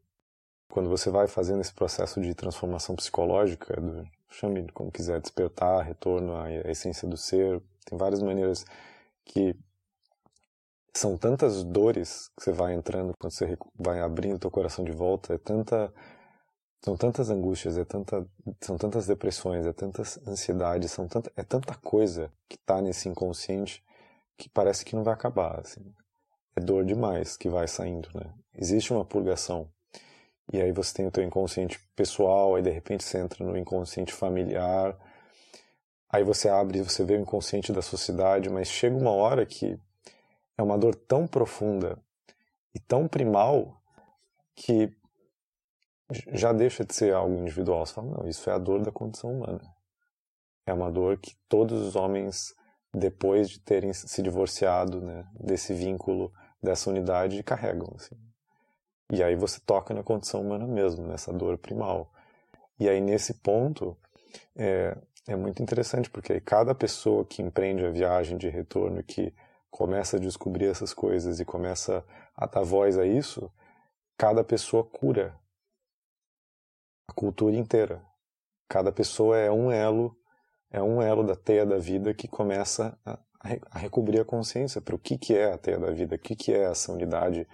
quando 0.69 0.89
você 0.89 1.09
vai 1.09 1.27
fazendo 1.27 1.61
esse 1.61 1.73
processo 1.73 2.19
de 2.19 2.33
transformação 2.33 2.95
psicológica, 2.95 3.79
do, 3.79 4.05
chame 4.29 4.67
como 4.73 4.91
quiser, 4.91 5.21
despertar, 5.21 5.85
retorno 5.85 6.35
à 6.35 6.51
essência 6.69 7.07
do 7.07 7.15
ser, 7.15 7.61
tem 7.85 7.97
várias 7.97 8.21
maneiras 8.21 8.65
que 9.23 9.55
são 10.93 11.17
tantas 11.17 11.63
dores 11.63 12.29
que 12.37 12.43
você 12.43 12.51
vai 12.51 12.73
entrando 12.73 13.13
quando 13.19 13.31
você 13.31 13.57
vai 13.77 13.99
abrindo 13.99 14.39
teu 14.39 14.51
coração 14.51 14.83
de 14.83 14.91
volta, 14.91 15.33
é 15.33 15.37
tanta 15.37 15.93
são 16.85 16.95
tantas 16.95 17.31
angústias, 17.31 17.79
é 17.79 17.83
tanta, 17.83 18.23
são 18.61 18.77
tantas 18.77 19.07
depressões, 19.07 19.65
é 19.65 19.73
tantas 19.73 20.19
ansiedades, 20.27 20.91
são 20.91 21.07
tanta, 21.07 21.31
é 21.35 21.43
tanta 21.43 21.73
coisa 21.75 22.31
que 22.47 22.57
está 22.57 22.79
nesse 22.79 23.09
inconsciente 23.09 23.83
que 24.37 24.47
parece 24.47 24.85
que 24.85 24.95
não 24.95 25.03
vai 25.03 25.15
acabar, 25.15 25.59
assim. 25.61 25.81
É 26.55 26.61
dor 26.61 26.85
demais 26.85 27.35
que 27.35 27.49
vai 27.49 27.67
saindo, 27.67 28.07
né? 28.13 28.31
Existe 28.53 28.93
uma 28.93 29.03
purgação 29.03 29.67
e 30.53 30.61
aí 30.61 30.71
você 30.71 30.93
tem 30.93 31.07
o 31.07 31.11
teu 31.11 31.23
inconsciente 31.23 31.79
pessoal, 31.95 32.53
aí 32.53 32.61
de 32.61 32.69
repente 32.69 33.03
você 33.03 33.17
entra 33.17 33.43
no 33.43 33.57
inconsciente 33.57 34.13
familiar, 34.13 34.95
aí 36.15 36.23
você 36.23 36.49
abre 36.49 36.81
você 36.81 37.03
vê 37.03 37.15
o 37.15 37.21
inconsciente 37.21 37.71
da 37.71 37.81
sociedade, 37.81 38.49
mas 38.49 38.67
chega 38.67 38.95
uma 38.95 39.11
hora 39.11 39.45
que 39.45 39.79
é 40.57 40.63
uma 40.63 40.77
dor 40.77 40.95
tão 40.95 41.27
profunda 41.27 41.97
e 42.73 42.79
tão 42.79 43.07
primal 43.07 43.81
que 44.55 44.95
já 46.33 46.53
deixa 46.53 46.85
de 46.85 46.93
ser 46.93 47.13
algo 47.13 47.35
individual. 47.35 47.85
Você 47.85 47.93
fala, 47.93 48.17
não, 48.17 48.27
isso 48.27 48.49
é 48.49 48.53
a 48.53 48.57
dor 48.57 48.81
da 48.81 48.91
condição 48.91 49.31
humana. 49.33 49.61
É 50.65 50.73
uma 50.73 50.91
dor 50.91 51.17
que 51.17 51.35
todos 51.49 51.79
os 51.81 51.95
homens, 51.95 52.55
depois 52.93 53.49
de 53.49 53.59
terem 53.59 53.91
se 53.91 54.21
divorciado 54.21 55.01
né, 55.01 55.27
desse 55.39 55.73
vínculo, 55.73 56.31
dessa 56.61 56.89
unidade, 56.89 57.43
carregam. 57.43 57.91
Assim. 57.95 58.15
E 59.11 59.21
aí 59.21 59.35
você 59.35 59.59
toca 59.59 59.93
na 59.93 60.03
condição 60.03 60.41
humana 60.41 60.65
mesmo, 60.65 61.05
nessa 61.07 61.33
dor 61.33 61.57
primal. 61.57 62.11
E 62.79 62.87
aí 62.87 63.01
nesse 63.01 63.33
ponto 63.33 63.97
é, 64.55 64.97
é 65.27 65.35
muito 65.35 65.61
interessante, 65.61 66.09
porque 66.09 66.39
cada 66.39 66.75
pessoa 66.75 67.25
que 67.25 67.41
empreende 67.41 67.85
a 67.85 67.91
viagem 67.91 68.37
de 68.37 68.49
retorno, 68.49 69.03
que 69.03 69.33
começa 69.71 70.17
a 70.17 70.19
descobrir 70.19 70.67
essas 70.67 70.93
coisas 70.93 71.39
e 71.39 71.45
começa 71.45 72.05
a 72.35 72.45
dar 72.45 72.63
voz 72.63 72.97
a 72.97 73.05
isso, 73.05 73.51
cada 74.17 74.43
pessoa 74.43 74.83
cura 74.83 75.35
a 77.09 77.13
cultura 77.13 77.55
inteira. 77.55 78.01
Cada 78.69 78.91
pessoa 78.91 79.37
é 79.37 79.51
um 79.51 79.71
elo, 79.71 80.15
é 80.71 80.81
um 80.81 81.01
elo 81.01 81.23
da 81.23 81.35
teia 81.35 81.65
da 81.65 81.77
vida 81.77 82.13
que 82.13 82.27
começa 82.27 82.97
a, 83.05 83.19
a 83.71 83.79
recobrir 83.79 84.21
a 84.21 84.25
consciência 84.25 84.81
para 84.81 84.95
o 84.95 84.99
que, 84.99 85.17
que 85.17 85.35
é 85.35 85.53
a 85.53 85.57
teia 85.57 85.79
da 85.79 85.91
vida, 85.91 86.15
o 86.15 86.19
que, 86.19 86.35
que 86.35 86.53
é 86.53 86.63
essa 86.63 86.91
unidade 86.91 87.47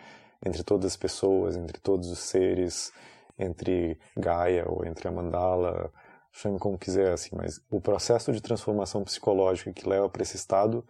entre 0.46 0.64
todas 0.64 0.92
as 0.92 0.98
pessoas, 0.98 1.56
entre 1.56 1.80
todos 1.80 2.10
os 2.10 2.20
seres, 2.20 2.92
entre 3.38 4.00
Gaia 4.18 4.66
ou 4.70 4.86
entre 4.86 5.08
a 5.08 5.12
mandala, 5.12 5.92
chame 6.32 6.60
como 6.60 6.78
quiser, 6.78 7.14
assim, 7.14 7.36
mas 7.36 7.62
o 7.70 7.82
processo 7.82 8.32
de 8.32 8.42
transformação 8.42 9.04
psicológica 9.04 9.74
que 9.74 9.88
leva 9.88 10.10
para 10.10 10.22
esse 10.22 10.36
estado 10.36 10.86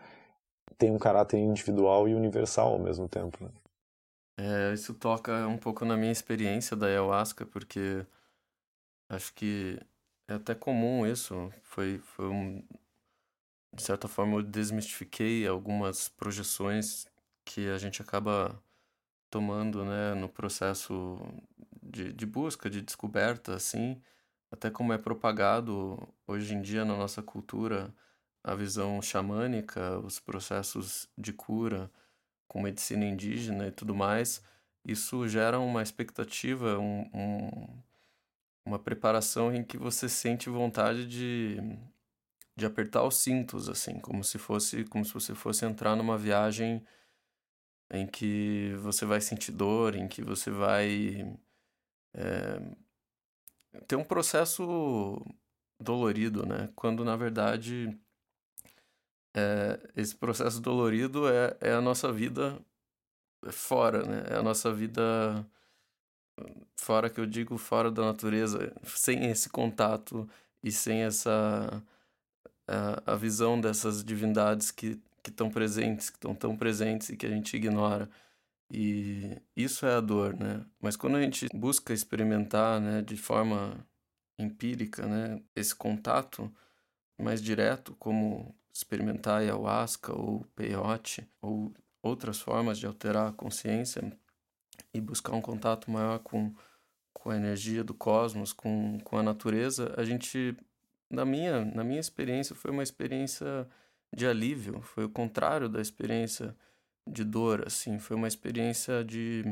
tem 0.77 0.91
um 0.91 1.00
caráter 1.00 1.38
individual 1.38 2.07
e 2.07 2.15
universal 2.15 2.74
ao 2.74 2.79
mesmo 2.79 3.07
tempo. 3.07 3.43
Né? 3.43 3.51
É, 4.38 4.74
isso 4.74 4.93
toca 4.93 5.48
um 5.48 5.57
pouco 5.57 5.86
na 5.86 5.98
minha 5.98 6.12
experiência 6.12 6.75
da 6.75 6.88
ayahuasca, 6.88 7.45
porque 7.45 8.05
acho 9.10 9.33
que 9.33 9.79
é 10.27 10.36
até 10.36 10.55
comum 10.55 11.05
isso. 11.05 11.51
Foi, 11.63 12.00
foi 12.00 12.27
um, 12.27 12.63
de 13.74 13.81
certa 13.83 14.07
forma, 14.07 14.38
eu 14.38 14.43
desmistifiquei 14.43 15.48
algumas 15.48 16.10
projeções 16.10 17.07
que 17.45 17.69
a 17.69 17.77
gente 17.77 18.01
acaba 18.01 18.62
tomando 19.29 19.86
né, 19.86 20.13
no 20.13 20.27
processo 20.27 21.17
de, 21.81 22.12
de 22.13 22.25
busca, 22.25 22.69
de 22.69 22.81
descoberta, 22.81 23.55
assim, 23.55 24.01
até 24.51 24.70
como 24.70 24.93
é 24.93 24.98
propagado 24.98 25.98
hoje 26.27 26.53
em 26.53 26.62
dia 26.62 26.84
na 26.84 26.98
nossa 26.98 27.24
cultura 27.24 27.93
a 28.43 28.55
visão 28.55 29.01
xamânica, 29.01 30.00
os 30.00 30.20
processos 30.20 31.08
de 31.17 31.31
cura 31.31 31.91
com 32.48 32.62
medicina 32.62 33.05
indígena 33.05 33.67
e 33.67 33.72
tudo 33.72 33.96
mais, 33.96 34.43
isso 34.86 35.27
gera 35.27 35.60
uma 35.60 35.81
expectativa, 35.81 36.77
um, 36.79 37.01
um, 37.13 37.81
uma 38.65 38.79
preparação 38.79 39.53
em 39.53 39.63
que 39.63 39.77
você 39.77 40.10
sente 40.10 40.50
vontade 40.50 41.08
de, 41.08 41.58
de 42.55 42.65
apertar 42.65 43.03
os 43.03 43.17
cintos, 43.17 43.70
assim, 43.70 44.00
como 44.00 44.24
se 44.24 44.38
fosse 44.38 44.84
como 44.86 45.05
se 45.05 45.13
você 45.13 45.36
fosse 45.36 45.65
entrar 45.65 45.96
numa 45.96 46.17
viagem 46.17 46.86
em 47.91 48.08
que 48.08 48.74
você 48.79 49.05
vai 49.05 49.22
sentir 49.22 49.51
dor, 49.51 49.96
em 49.96 50.08
que 50.08 50.22
você 50.24 50.50
vai 50.50 51.38
é, 52.13 52.62
ter 53.88 53.96
um 53.96 54.04
processo 54.04 55.24
dolorido, 55.80 56.46
né? 56.46 56.70
Quando 56.75 57.04
na 57.06 57.16
verdade 57.16 57.98
é, 59.36 59.80
esse 59.96 60.16
processo 60.16 60.60
dolorido 60.62 61.28
é, 61.28 61.58
é 61.62 61.74
a 61.74 61.82
nossa 61.82 62.12
vida 62.12 62.60
fora, 63.51 64.04
né? 64.06 64.24
É 64.30 64.36
a 64.38 64.44
nossa 64.44 64.74
vida 64.74 65.46
fora 66.75 67.10
que 67.10 67.20
eu 67.20 67.25
digo 67.25 67.58
fora 67.58 67.92
da 67.92 68.04
natureza, 68.04 68.74
sem 68.86 69.25
esse 69.30 69.50
contato 69.50 70.30
e 70.63 70.72
sem 70.72 71.04
essa 71.04 71.84
a, 72.68 73.13
a 73.13 73.16
visão 73.16 73.60
dessas 73.60 74.04
divindades 74.04 74.72
que 74.72 75.00
que 75.24 75.30
estão 75.30 75.50
presentes, 75.50 76.10
que 76.10 76.18
estão 76.18 76.34
tão 76.36 76.56
presentes 76.58 77.10
e 77.10 77.18
que 77.18 77.25
a 77.25 77.30
gente 77.30 77.56
ignora. 77.56 78.10
E 78.74 79.38
isso 79.56 79.86
é 79.86 79.96
a 79.96 80.01
dor, 80.01 80.34
né? 80.34 80.66
Mas 80.80 80.96
quando 80.96 81.18
a 81.18 81.22
gente 81.22 81.48
busca 81.54 81.94
experimentar, 81.94 82.80
né, 82.80 83.01
de 83.01 83.18
forma 83.18 83.86
empírica, 84.40 85.06
né, 85.06 85.42
esse 85.54 85.75
contato 85.75 86.50
mais 87.20 87.42
direto, 87.42 87.94
como 88.00 88.56
experimentar 88.74 89.42
ayahuasca 89.42 90.13
ou 90.13 90.46
peyote 90.56 91.28
ou 91.42 91.74
outras 92.01 92.40
formas 92.40 92.80
de 92.80 92.88
alterar 92.88 93.30
a 93.30 93.34
consciência 93.34 94.01
e 94.94 95.01
buscar 95.01 95.34
um 95.34 95.42
contato 95.42 95.92
maior 95.92 96.20
com, 96.20 96.54
com 97.13 97.30
a 97.30 97.36
energia 97.36 97.84
do 97.84 97.94
cosmos, 97.94 98.54
com, 98.54 99.00
com 99.04 99.18
a 99.18 99.24
natureza, 99.24 99.94
a 99.98 100.04
gente, 100.04 100.56
na 101.10 101.25
minha, 101.25 101.66
na 101.66 101.84
minha 101.84 102.00
experiência, 102.00 102.56
foi 102.56 102.72
uma 102.72 102.84
experiência 102.84 103.68
de 104.16 104.25
alívio, 104.25 104.82
foi 104.82 105.06
o 105.06 105.10
contrário 105.10 105.70
da 105.70 105.82
experiência 105.82 106.56
de 107.08 107.24
dor, 107.24 107.65
assim, 107.67 108.00
foi 108.00 108.15
uma 108.15 108.27
experiência 108.27 109.03
de, 109.03 109.43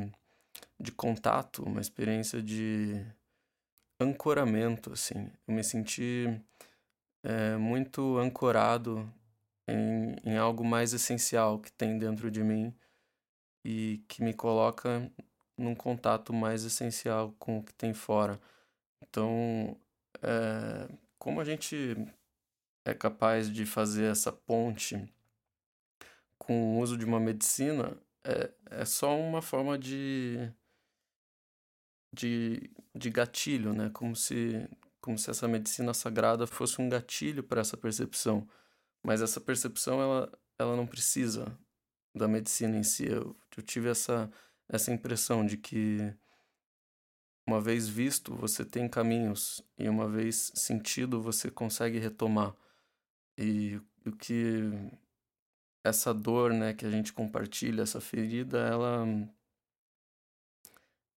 de 0.79 0.91
contato, 0.91 1.63
uma 1.63 1.81
experiência 1.81 2.41
de 2.41 3.05
ancoramento, 3.99 4.93
assim. 4.93 5.29
Eu 5.47 5.53
me 5.53 5.63
senti 5.63 6.25
é, 7.23 7.57
muito 7.57 8.17
ancorado 8.17 9.11
em, 9.67 10.15
em 10.23 10.37
algo 10.37 10.63
mais 10.63 10.93
essencial 10.93 11.59
que 11.59 11.71
tem 11.71 11.97
dentro 11.97 12.31
de 12.31 12.43
mim 12.43 12.73
e 13.65 14.03
que 14.07 14.23
me 14.23 14.33
coloca 14.33 15.11
num 15.57 15.75
contato 15.75 16.33
mais 16.33 16.63
essencial 16.63 17.33
com 17.37 17.59
o 17.59 17.63
que 17.63 17.73
tem 17.73 17.93
fora. 17.93 18.39
Então, 19.01 19.75
é, 20.21 20.89
como 21.17 21.41
a 21.41 21.45
gente 21.45 21.95
é 22.85 22.93
capaz 22.93 23.51
de 23.51 23.65
fazer 23.65 24.05
essa 24.05 24.31
ponte 24.31 25.07
com 26.39 26.77
o 26.77 26.79
uso 26.79 26.97
de 26.97 27.05
uma 27.05 27.19
medicina 27.19 27.95
é, 28.23 28.51
é 28.71 28.85
só 28.85 29.15
uma 29.15 29.41
forma 29.41 29.77
de, 29.77 30.51
de, 32.13 32.71
de 32.95 33.09
gatilho, 33.09 33.73
né? 33.73 33.89
Como 33.93 34.15
se, 34.15 34.67
como 35.01 35.17
se 35.17 35.29
essa 35.29 35.47
medicina 35.47 35.93
sagrada 35.93 36.47
fosse 36.47 36.81
um 36.81 36.89
gatilho 36.89 37.43
para 37.43 37.61
essa 37.61 37.77
percepção. 37.77 38.47
Mas 39.03 39.21
essa 39.21 39.39
percepção, 39.39 40.01
ela, 40.01 40.39
ela 40.57 40.75
não 40.75 40.87
precisa 40.87 41.57
da 42.15 42.27
medicina 42.27 42.77
em 42.77 42.83
si. 42.83 43.05
Eu, 43.05 43.35
eu 43.55 43.63
tive 43.63 43.89
essa, 43.89 44.31
essa 44.67 44.91
impressão 44.91 45.45
de 45.45 45.57
que 45.57 46.13
uma 47.47 47.59
vez 47.59 47.89
visto, 47.89 48.35
você 48.35 48.63
tem 48.63 48.87
caminhos, 48.87 49.63
e 49.77 49.89
uma 49.89 50.07
vez 50.07 50.51
sentido, 50.55 51.21
você 51.21 51.49
consegue 51.49 51.97
retomar. 51.97 52.55
E 53.37 53.81
o 54.05 54.11
que 54.11 54.69
essa 55.83 56.13
dor, 56.13 56.53
né, 56.53 56.73
que 56.73 56.85
a 56.85 56.91
gente 56.91 57.13
compartilha, 57.13 57.83
essa 57.83 58.01
ferida, 58.01 58.59
ela 58.59 59.05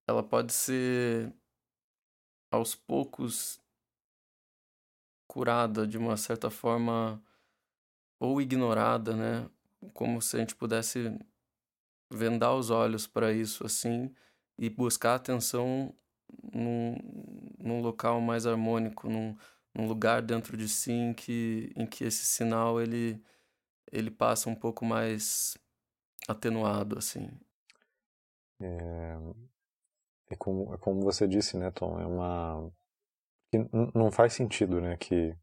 ela 0.06 0.22
pode 0.22 0.52
ser 0.52 1.32
aos 2.50 2.74
poucos 2.74 3.60
curada 5.26 5.86
de 5.86 5.96
uma 5.96 6.16
certa 6.16 6.50
forma 6.50 7.22
ou 8.20 8.40
ignorada, 8.40 9.16
né? 9.16 9.48
Como 9.94 10.20
se 10.20 10.36
a 10.36 10.40
gente 10.40 10.54
pudesse 10.54 11.18
vendar 12.10 12.54
os 12.54 12.70
olhos 12.70 13.06
para 13.06 13.32
isso 13.32 13.64
assim 13.64 14.14
e 14.58 14.68
buscar 14.68 15.14
atenção 15.14 15.94
num, 16.52 16.96
num 17.58 17.80
local 17.80 18.20
mais 18.20 18.46
harmônico, 18.46 19.08
num, 19.08 19.36
num 19.74 19.88
lugar 19.88 20.22
dentro 20.22 20.56
de 20.56 20.68
si 20.68 20.92
em 20.92 21.14
que, 21.14 21.72
em 21.74 21.86
que 21.86 22.04
esse 22.04 22.24
sinal 22.24 22.80
ele, 22.80 23.20
ele 23.92 24.10
passa 24.10 24.48
um 24.48 24.54
pouco 24.54 24.84
mais 24.84 25.56
atenuado 26.26 26.98
assim. 26.98 27.28
É, 28.60 29.16
é 30.30 30.36
como, 30.36 30.74
é 30.74 30.78
como 30.78 31.02
você 31.02 31.28
disse, 31.28 31.56
né, 31.56 31.70
Tom? 31.70 32.00
É 32.00 32.06
uma 32.06 32.72
não 33.94 34.10
faz 34.10 34.32
sentido, 34.32 34.80
né, 34.80 34.96
que 34.96 35.36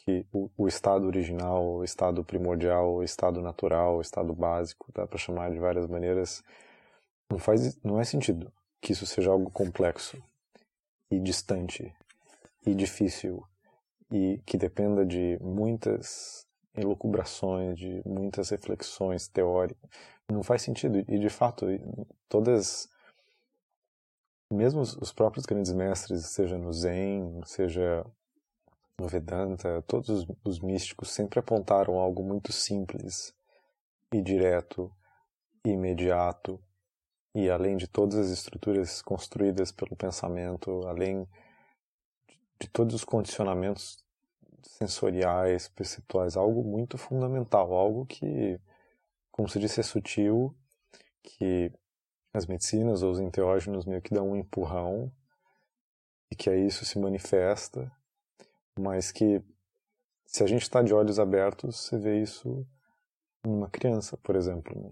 que 0.00 0.26
o, 0.32 0.50
o, 0.56 0.68
estado 0.68 1.06
original, 1.06 1.62
o 1.76 1.84
estado 1.84 2.24
primordial, 2.24 2.94
o 2.94 3.02
estado 3.02 3.42
natural, 3.42 3.96
o 3.96 4.00
estado 4.00 4.32
básico, 4.34 4.90
dá 4.94 5.06
para 5.06 5.18
chamar 5.18 5.50
de 5.50 5.58
várias 5.58 5.86
maneiras, 5.86 6.42
não 7.30 7.38
faz 7.38 7.76
não 7.82 8.00
é 8.00 8.04
sentido 8.04 8.52
que 8.80 8.92
isso 8.92 9.06
seja 9.06 9.30
algo 9.30 9.50
complexo 9.50 10.22
e 11.10 11.18
distante 11.18 11.94
e 12.66 12.74
difícil 12.74 13.42
e 14.10 14.40
que 14.46 14.56
dependa 14.56 15.04
de 15.04 15.38
muitas 15.40 16.47
elucubrações, 16.80 17.78
de 17.78 18.02
muitas 18.06 18.50
reflexões 18.50 19.28
teóricas. 19.28 19.90
Não 20.30 20.42
faz 20.42 20.62
sentido. 20.62 20.98
E 21.08 21.18
de 21.18 21.28
fato, 21.28 21.66
todas, 22.28 22.88
mesmo 24.52 24.80
os 24.80 25.12
próprios 25.12 25.46
grandes 25.46 25.72
mestres, 25.72 26.26
seja 26.26 26.58
no 26.58 26.72
Zen, 26.72 27.40
seja 27.44 28.04
no 28.98 29.06
Vedanta, 29.06 29.82
todos 29.86 30.26
os 30.44 30.60
místicos 30.60 31.10
sempre 31.10 31.38
apontaram 31.38 31.98
algo 31.98 32.22
muito 32.22 32.52
simples 32.52 33.32
e 34.12 34.20
direto 34.20 34.92
e 35.64 35.70
imediato 35.70 36.60
e 37.34 37.48
além 37.48 37.76
de 37.76 37.86
todas 37.86 38.18
as 38.18 38.30
estruturas 38.30 39.00
construídas 39.00 39.70
pelo 39.70 39.94
pensamento, 39.94 40.86
além 40.88 41.28
de 42.60 42.68
todos 42.68 42.94
os 42.96 43.04
condicionamentos 43.04 44.04
sensoriais, 44.62 45.68
perceptuais, 45.68 46.36
algo 46.36 46.62
muito 46.62 46.98
fundamental, 46.98 47.72
algo 47.72 48.06
que, 48.06 48.60
como 49.30 49.48
se 49.48 49.58
disse, 49.58 49.80
é 49.80 49.82
sutil, 49.82 50.54
que 51.22 51.72
as 52.32 52.46
medicinas 52.46 53.02
ou 53.02 53.10
os 53.12 53.20
enteógenos 53.20 53.86
meio 53.86 54.02
que 54.02 54.14
dão 54.14 54.30
um 54.30 54.36
empurrão 54.36 55.12
e 56.30 56.36
que 56.36 56.50
aí 56.50 56.66
isso 56.66 56.84
se 56.84 56.98
manifesta, 56.98 57.90
mas 58.78 59.10
que 59.12 59.42
se 60.26 60.44
a 60.44 60.46
gente 60.46 60.62
está 60.62 60.82
de 60.82 60.94
olhos 60.94 61.18
abertos, 61.18 61.76
você 61.80 61.98
vê 61.98 62.20
isso 62.22 62.66
numa 63.44 63.68
criança, 63.68 64.16
por 64.18 64.36
exemplo. 64.36 64.78
Né? 64.80 64.90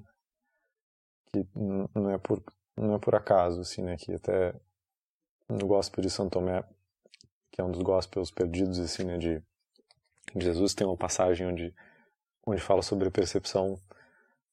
que 1.45 1.47
não 1.95 2.11
é 2.11 2.19
por 2.19 2.43
não 2.77 2.95
é 2.95 2.99
por 2.99 3.15
acaso 3.15 3.61
assim 3.61 3.83
né 3.83 3.97
que 3.97 4.13
até 4.13 4.55
no 5.49 5.67
gospel 5.67 6.03
de 6.03 6.11
São 6.11 6.29
Tomé 6.29 6.65
que 7.51 7.61
é 7.61 7.65
um 7.65 7.71
dos 7.71 7.83
gospels 7.83 8.31
perdidos 8.31 8.79
assim 8.79 9.05
né 9.05 9.19
de 9.19 9.43
Jesus 10.37 10.75
tem 10.75 10.87
uma 10.87 10.97
passagem 10.97 11.47
onde 11.47 11.75
onde 12.47 12.61
fala 12.61 12.83
sobre 12.83 13.09
a 13.09 13.11
percepção 13.11 13.79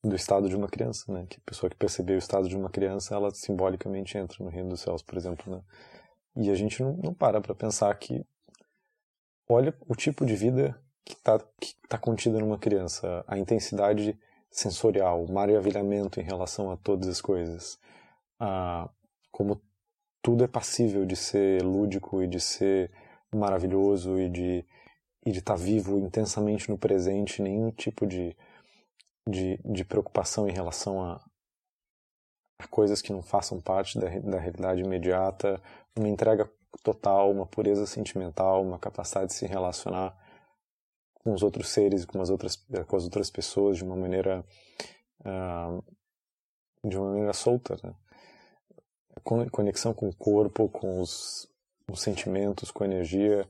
do 0.03 0.15
estado 0.15 0.49
de 0.49 0.55
uma 0.55 0.67
criança 0.67 1.11
né? 1.11 1.25
Que 1.29 1.37
a 1.37 1.45
pessoa 1.45 1.69
que 1.69 1.75
percebeu 1.75 2.15
o 2.15 2.19
estado 2.19 2.47
de 2.47 2.55
uma 2.55 2.69
criança 2.69 3.15
ela 3.15 3.31
simbolicamente 3.31 4.17
entra 4.17 4.43
no 4.43 4.49
reino 4.49 4.69
dos 4.69 4.81
céus 4.81 5.01
por 5.01 5.17
exemplo 5.17 5.55
né? 5.55 5.61
E 6.35 6.49
a 6.49 6.55
gente 6.55 6.81
não, 6.81 6.93
não 6.97 7.13
para 7.13 7.39
para 7.39 7.53
pensar 7.53 7.93
que 7.95 8.25
olha 9.47 9.75
o 9.87 9.95
tipo 9.95 10.25
de 10.25 10.35
vida 10.35 10.79
que 11.05 11.13
está 11.13 11.39
que 11.59 11.75
tá 11.87 11.97
contida 11.97 12.39
numa 12.39 12.57
criança. 12.57 13.23
A 13.27 13.37
intensidade 13.37 14.17
sensorial, 14.49 15.25
maravilhamento 15.27 16.19
em 16.19 16.23
relação 16.23 16.71
a 16.71 16.77
todas 16.77 17.07
as 17.07 17.21
coisas. 17.21 17.79
Ah, 18.39 18.89
como 19.31 19.61
tudo 20.21 20.43
é 20.43 20.47
passível 20.47 21.05
de 21.05 21.15
ser 21.15 21.61
lúdico 21.63 22.21
e 22.21 22.27
de 22.27 22.39
ser 22.39 22.91
maravilhoso 23.33 24.19
e 24.19 24.29
de 24.29 24.65
e 25.25 25.31
de 25.31 25.39
estar 25.39 25.53
tá 25.55 25.59
vivo 25.59 25.97
intensamente 25.99 26.69
no 26.69 26.77
presente, 26.77 27.41
nenhum 27.41 27.71
tipo 27.71 28.05
de, 28.05 28.35
de, 29.27 29.57
de 29.63 29.85
preocupação 29.85 30.47
em 30.47 30.51
relação 30.51 31.01
a, 31.01 31.23
a 32.59 32.67
coisas 32.67 33.01
que 33.01 33.13
não 33.13 33.21
façam 33.21 33.61
parte 33.61 33.99
da, 33.99 34.07
da 34.19 34.39
realidade 34.39 34.81
imediata, 34.81 35.61
uma 35.95 36.09
entrega 36.09 36.49
total, 36.83 37.31
uma 37.31 37.45
pureza 37.45 37.85
sentimental, 37.85 38.61
uma 38.63 38.79
capacidade 38.79 39.27
de 39.27 39.33
se 39.33 39.45
relacionar 39.45 40.17
com 41.13 41.33
os 41.33 41.41
outros 41.41 41.69
seres, 41.69 42.05
com 42.05 42.21
as 42.21 42.29
outras, 42.29 42.55
com 42.87 42.95
as 42.95 43.03
outras 43.05 43.29
pessoas 43.29 43.77
de 43.77 43.83
uma 43.83 43.95
maneira 43.95 44.43
uh, 45.21 45.83
de 46.85 46.97
uma 46.97 47.09
maneira 47.09 47.33
solta, 47.33 47.77
né? 47.81 47.93
conexão 49.51 49.93
com 49.93 50.09
o 50.09 50.15
corpo, 50.15 50.67
com 50.67 50.99
os, 50.99 51.47
os 51.89 52.01
sentimentos, 52.01 52.71
com 52.71 52.83
a 52.83 52.87
energia, 52.87 53.47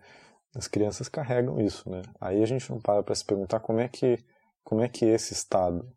as 0.56 0.68
crianças 0.68 1.10
carregam 1.10 1.60
isso, 1.60 1.90
né? 1.90 2.02
Aí 2.22 2.42
a 2.44 2.46
gente 2.46 2.70
não 2.70 2.80
para 2.80 3.04
para 3.04 3.16
se 3.16 3.26
perguntar 3.26 3.60
como 3.60 3.80
é 3.80 3.88
que 3.88 4.24
como 4.64 4.82
é 4.82 4.88
que 4.88 5.06
esse 5.06 5.34
estado, 5.34 5.92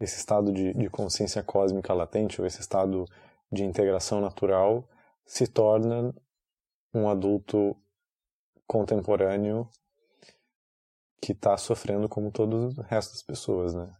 esse 0.00 0.16
estado 0.18 0.52
de, 0.52 0.72
de 0.72 0.88
consciência 0.88 1.42
cósmica 1.42 1.92
latente 1.92 2.40
ou 2.40 2.46
esse 2.46 2.60
estado 2.60 3.04
de 3.52 3.64
integração 3.64 4.20
natural 4.20 4.88
se 5.26 5.46
torna 5.46 6.14
um 6.94 7.08
adulto 7.08 7.76
contemporâneo 8.66 9.68
que 11.20 11.32
está 11.32 11.56
sofrendo 11.56 12.08
como 12.08 12.30
todo 12.30 12.68
o 12.78 12.82
resto 12.82 13.12
das 13.12 13.22
pessoas, 13.22 13.74
né? 13.74 13.94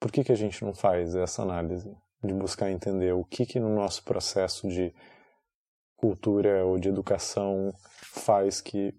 Por 0.00 0.10
que, 0.10 0.24
que 0.24 0.32
a 0.32 0.36
gente 0.36 0.64
não 0.64 0.74
faz 0.74 1.14
essa 1.14 1.42
análise 1.42 1.96
de 2.24 2.34
buscar 2.34 2.70
entender 2.70 3.12
o 3.12 3.24
que 3.24 3.46
que 3.46 3.60
no 3.60 3.72
nosso 3.74 4.02
processo 4.02 4.68
de 4.68 4.92
cultura 5.96 6.64
ou 6.64 6.78
de 6.78 6.88
educação 6.88 7.72
faz 8.20 8.60
que 8.60 8.94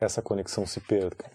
essa 0.00 0.20
conexão 0.20 0.66
se 0.66 0.80
perca? 0.80 1.30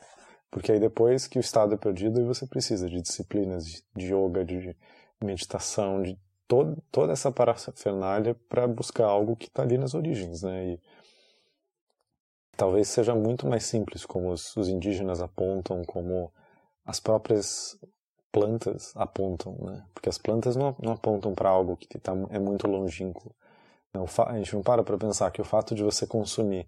Porque 0.49 0.71
aí 0.71 0.79
depois 0.79 1.27
que 1.27 1.37
o 1.37 1.41
estado 1.41 1.73
é 1.73 1.77
perdido, 1.77 2.25
você 2.25 2.45
precisa 2.45 2.89
de 2.89 3.01
disciplinas 3.01 3.65
de 3.95 4.13
yoga, 4.13 4.43
de 4.43 4.75
meditação, 5.23 6.01
de 6.01 6.19
todo, 6.47 6.83
toda 6.91 7.13
essa 7.13 7.31
parafernália 7.31 8.35
para 8.49 8.67
buscar 8.67 9.05
algo 9.05 9.37
que 9.37 9.47
está 9.47 9.63
ali 9.63 9.77
nas 9.77 9.93
origens, 9.93 10.41
né? 10.41 10.71
E, 10.71 10.79
talvez 12.57 12.89
seja 12.89 13.15
muito 13.15 13.47
mais 13.47 13.63
simples, 13.63 14.05
como 14.05 14.29
os, 14.29 14.55
os 14.57 14.67
indígenas 14.67 15.21
apontam, 15.21 15.83
como 15.85 16.31
as 16.85 16.99
próprias 16.99 17.79
plantas 18.31 18.91
apontam, 18.95 19.57
né? 19.61 19.85
Porque 19.93 20.09
as 20.09 20.17
plantas 20.17 20.57
não, 20.57 20.75
não 20.83 20.91
apontam 20.93 21.33
para 21.33 21.49
algo 21.49 21.77
que 21.77 21.97
tá, 21.97 22.11
é 22.29 22.39
muito 22.39 22.67
longínquo. 22.67 23.33
A 23.93 24.37
gente 24.37 24.53
não 24.53 24.61
para 24.61 24.83
para 24.83 24.97
pensar 24.97 25.31
que 25.31 25.41
o 25.41 25.45
fato 25.45 25.73
de 25.73 25.83
você 25.83 26.05
consumir 26.05 26.67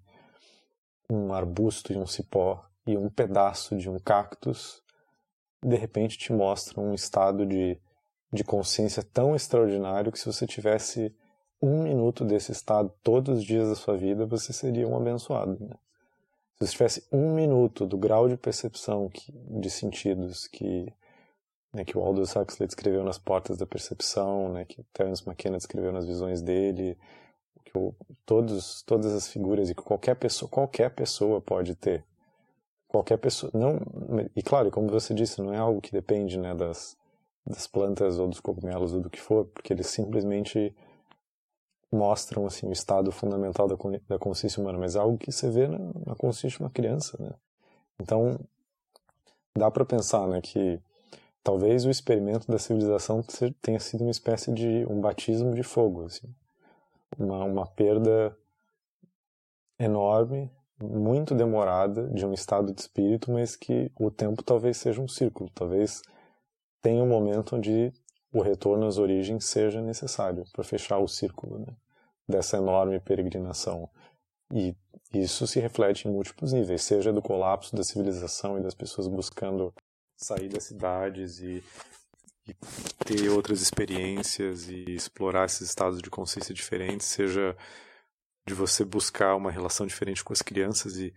um 1.10 1.34
arbusto 1.34 1.94
e 1.94 1.98
um 1.98 2.06
cipó 2.06 2.66
e 2.86 2.98
um 2.98 3.10
pedaço 3.10 3.76
de 3.78 3.90
um 3.90 3.98
cactus, 4.00 4.82
de 5.64 5.76
repente 5.76 6.18
te 6.18 6.34
mostra 6.34 6.80
um 6.80 6.94
estado 6.94 7.46
de, 7.46 7.80
de 8.32 8.44
consciência 8.44 9.04
tão 9.04 9.36
extraordinário 9.36 10.12
que 10.12 10.20
se 10.20 10.26
você 10.26 10.46
tivesse 10.46 11.16
um 11.62 11.84
minuto 11.84 12.26
desse 12.26 12.52
estado 12.52 12.92
todos 13.02 13.40
os 13.40 13.44
dias 13.44 13.70
da 13.70 13.76
sua 13.76 13.96
vida, 13.96 14.26
você 14.26 14.52
seria 14.52 14.88
um 14.88 14.98
abençoado. 14.98 15.58
Né? 15.62 15.76
Se 16.56 16.68
você 16.68 16.72
tivesse 16.74 17.08
um 17.12 17.34
minuto 17.34 17.86
do 17.86 17.98
grau 17.98 18.28
de 18.28 18.36
percepção 18.36 19.08
que, 19.08 19.32
de 19.32 19.70
sentidos 19.70 20.46
que, 20.48 20.94
né, 21.74 21.86
que 21.86 21.98
o 21.98 22.02
Aldous 22.02 22.36
Huxley 22.36 22.68
descreveu 22.68 23.04
nas 23.04 23.18
portas 23.18 23.58
da 23.58 23.66
percepção, 23.66 24.52
né, 24.52 24.66
que 24.66 24.84
Terence 24.92 25.24
McKenna 25.26 25.58
descreveu 25.58 25.94
nas 25.94 26.06
visões 26.06 26.42
dele, 26.42 26.98
que 27.74 27.80
o, 27.80 27.96
todos, 28.26 28.84
todas 28.84 29.14
as 29.14 29.28
figuras 29.28 29.70
e 29.70 29.76
que 29.76 29.82
qualquer 29.82 30.16
pessoa, 30.16 30.48
qualquer 30.50 30.90
pessoa 30.92 31.42
pode 31.42 31.76
ter. 31.76 32.06
Qualquer 32.88 33.18
pessoa, 33.18 33.52
não, 33.56 33.80
e 34.36 34.44
claro, 34.44 34.70
como 34.70 34.88
você 34.88 35.16
disse, 35.16 35.42
não 35.42 35.52
é 35.52 35.58
algo 35.58 35.82
que 35.82 35.92
depende, 35.92 36.38
né, 36.38 36.54
das, 36.54 36.96
das 37.46 37.66
plantas 37.66 38.20
ou 38.20 38.28
dos 38.28 38.40
cogumelos 38.40 38.94
ou 38.94 39.02
do 39.02 39.10
que 39.10 39.20
for, 39.20 39.46
porque 39.46 39.74
eles 39.74 39.88
simplesmente 39.88 40.76
mostram 41.92 42.46
assim 42.46 42.68
o 42.68 42.72
estado 42.72 43.12
fundamental 43.12 43.68
da, 43.68 43.76
da 44.08 44.20
consciência 44.20 44.62
humana, 44.62 44.78
mas 44.78 44.96
é 44.96 45.00
algo 45.00 45.18
que 45.18 45.32
você 45.32 45.50
vê 45.50 45.68
na, 45.68 45.80
na 46.06 46.16
consciência 46.16 46.58
de 46.58 46.64
uma 46.64 46.70
criança, 46.70 47.18
né? 47.20 47.34
Então 48.00 48.40
dá 49.58 49.70
para 49.72 49.86
pensar, 49.86 50.28
né, 50.28 50.42
que 50.42 50.80
talvez 51.44 51.86
o 51.86 51.90
experimento 51.90 52.48
da 52.48 52.58
civilização 52.58 53.24
tenha 53.62 53.80
sido 53.80 54.02
uma 54.02 54.12
espécie 54.12 54.52
de 54.52 54.86
um 54.88 55.02
batismo 55.02 55.54
de 55.54 55.64
fogo, 55.64 56.06
assim, 56.06 56.34
uma, 57.18 57.44
uma 57.44 57.66
perda 57.66 58.38
enorme, 59.80 60.52
muito 60.82 61.34
demorada 61.34 62.08
de 62.10 62.26
um 62.26 62.34
estado 62.34 62.74
de 62.74 62.82
espírito, 62.82 63.32
mas 63.32 63.56
que 63.56 63.92
o 64.00 64.12
tempo 64.12 64.44
talvez 64.44 64.78
seja 64.78 65.02
um 65.02 65.08
círculo, 65.08 65.50
talvez 65.54 66.02
tenha 66.82 67.04
um 67.04 67.08
momento 67.08 67.56
onde 67.56 67.94
o 68.32 68.42
retorno 68.42 68.88
às 68.88 68.98
origens 68.98 69.46
seja 69.46 69.82
necessário 69.82 70.44
para 70.52 70.64
fechar 70.64 70.98
o 70.98 71.08
círculo 71.08 71.60
né, 71.60 71.76
dessa 72.28 72.58
enorme 72.58 73.00
peregrinação. 73.00 73.90
E 74.52 74.76
isso 75.14 75.46
se 75.48 75.60
reflete 75.60 76.08
em 76.08 76.12
múltiplos 76.12 76.52
níveis, 76.52 76.84
seja 76.84 77.14
do 77.14 77.22
colapso 77.22 77.76
da 77.76 77.84
civilização 77.84 78.58
e 78.58 78.62
das 78.62 78.74
pessoas 78.74 79.08
buscando 79.08 79.74
sair 80.16 80.50
das 80.50 80.64
cidades 80.64 81.40
e, 81.40 81.64
e 82.48 82.54
ter 83.06 83.30
outras 83.30 83.62
experiências 83.62 84.68
e 84.70 84.84
explorar 84.90 85.46
esses 85.46 85.70
estados 85.70 86.02
de 86.02 86.10
consciência 86.10 86.54
diferentes, 86.54 87.08
seja 87.08 87.56
de 88.46 88.54
você 88.54 88.84
buscar 88.84 89.36
uma 89.36 89.52
relação 89.52 89.88
diferente 89.88 90.24
com 90.24 90.34
as 90.34 90.42
crianças 90.42 90.98
e, 90.98 91.14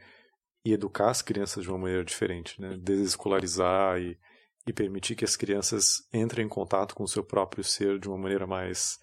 e 0.65 0.73
educar 0.73 1.11
as 1.11 1.23
crianças 1.23 1.65
de 1.65 1.71
uma 1.71 1.79
maneira 1.79 2.05
diferente, 2.05 2.61
né? 2.61 2.77
desescolarizar 2.79 4.01
e, 4.01 4.19
e 4.67 4.73
permitir 4.73 5.17
que 5.17 5.25
as 5.25 5.37
crianças 5.37 6.07
entrem 6.13 6.47
em 6.47 6.49
contato 6.49 6.95
com 6.95 7.03
o 7.03 7.09
seu 7.09 7.25
próprio 7.25 7.65
ser 7.65 7.99
de 7.99 8.09
uma 8.09 8.19
maneira 8.19 8.47
mais 8.47 8.99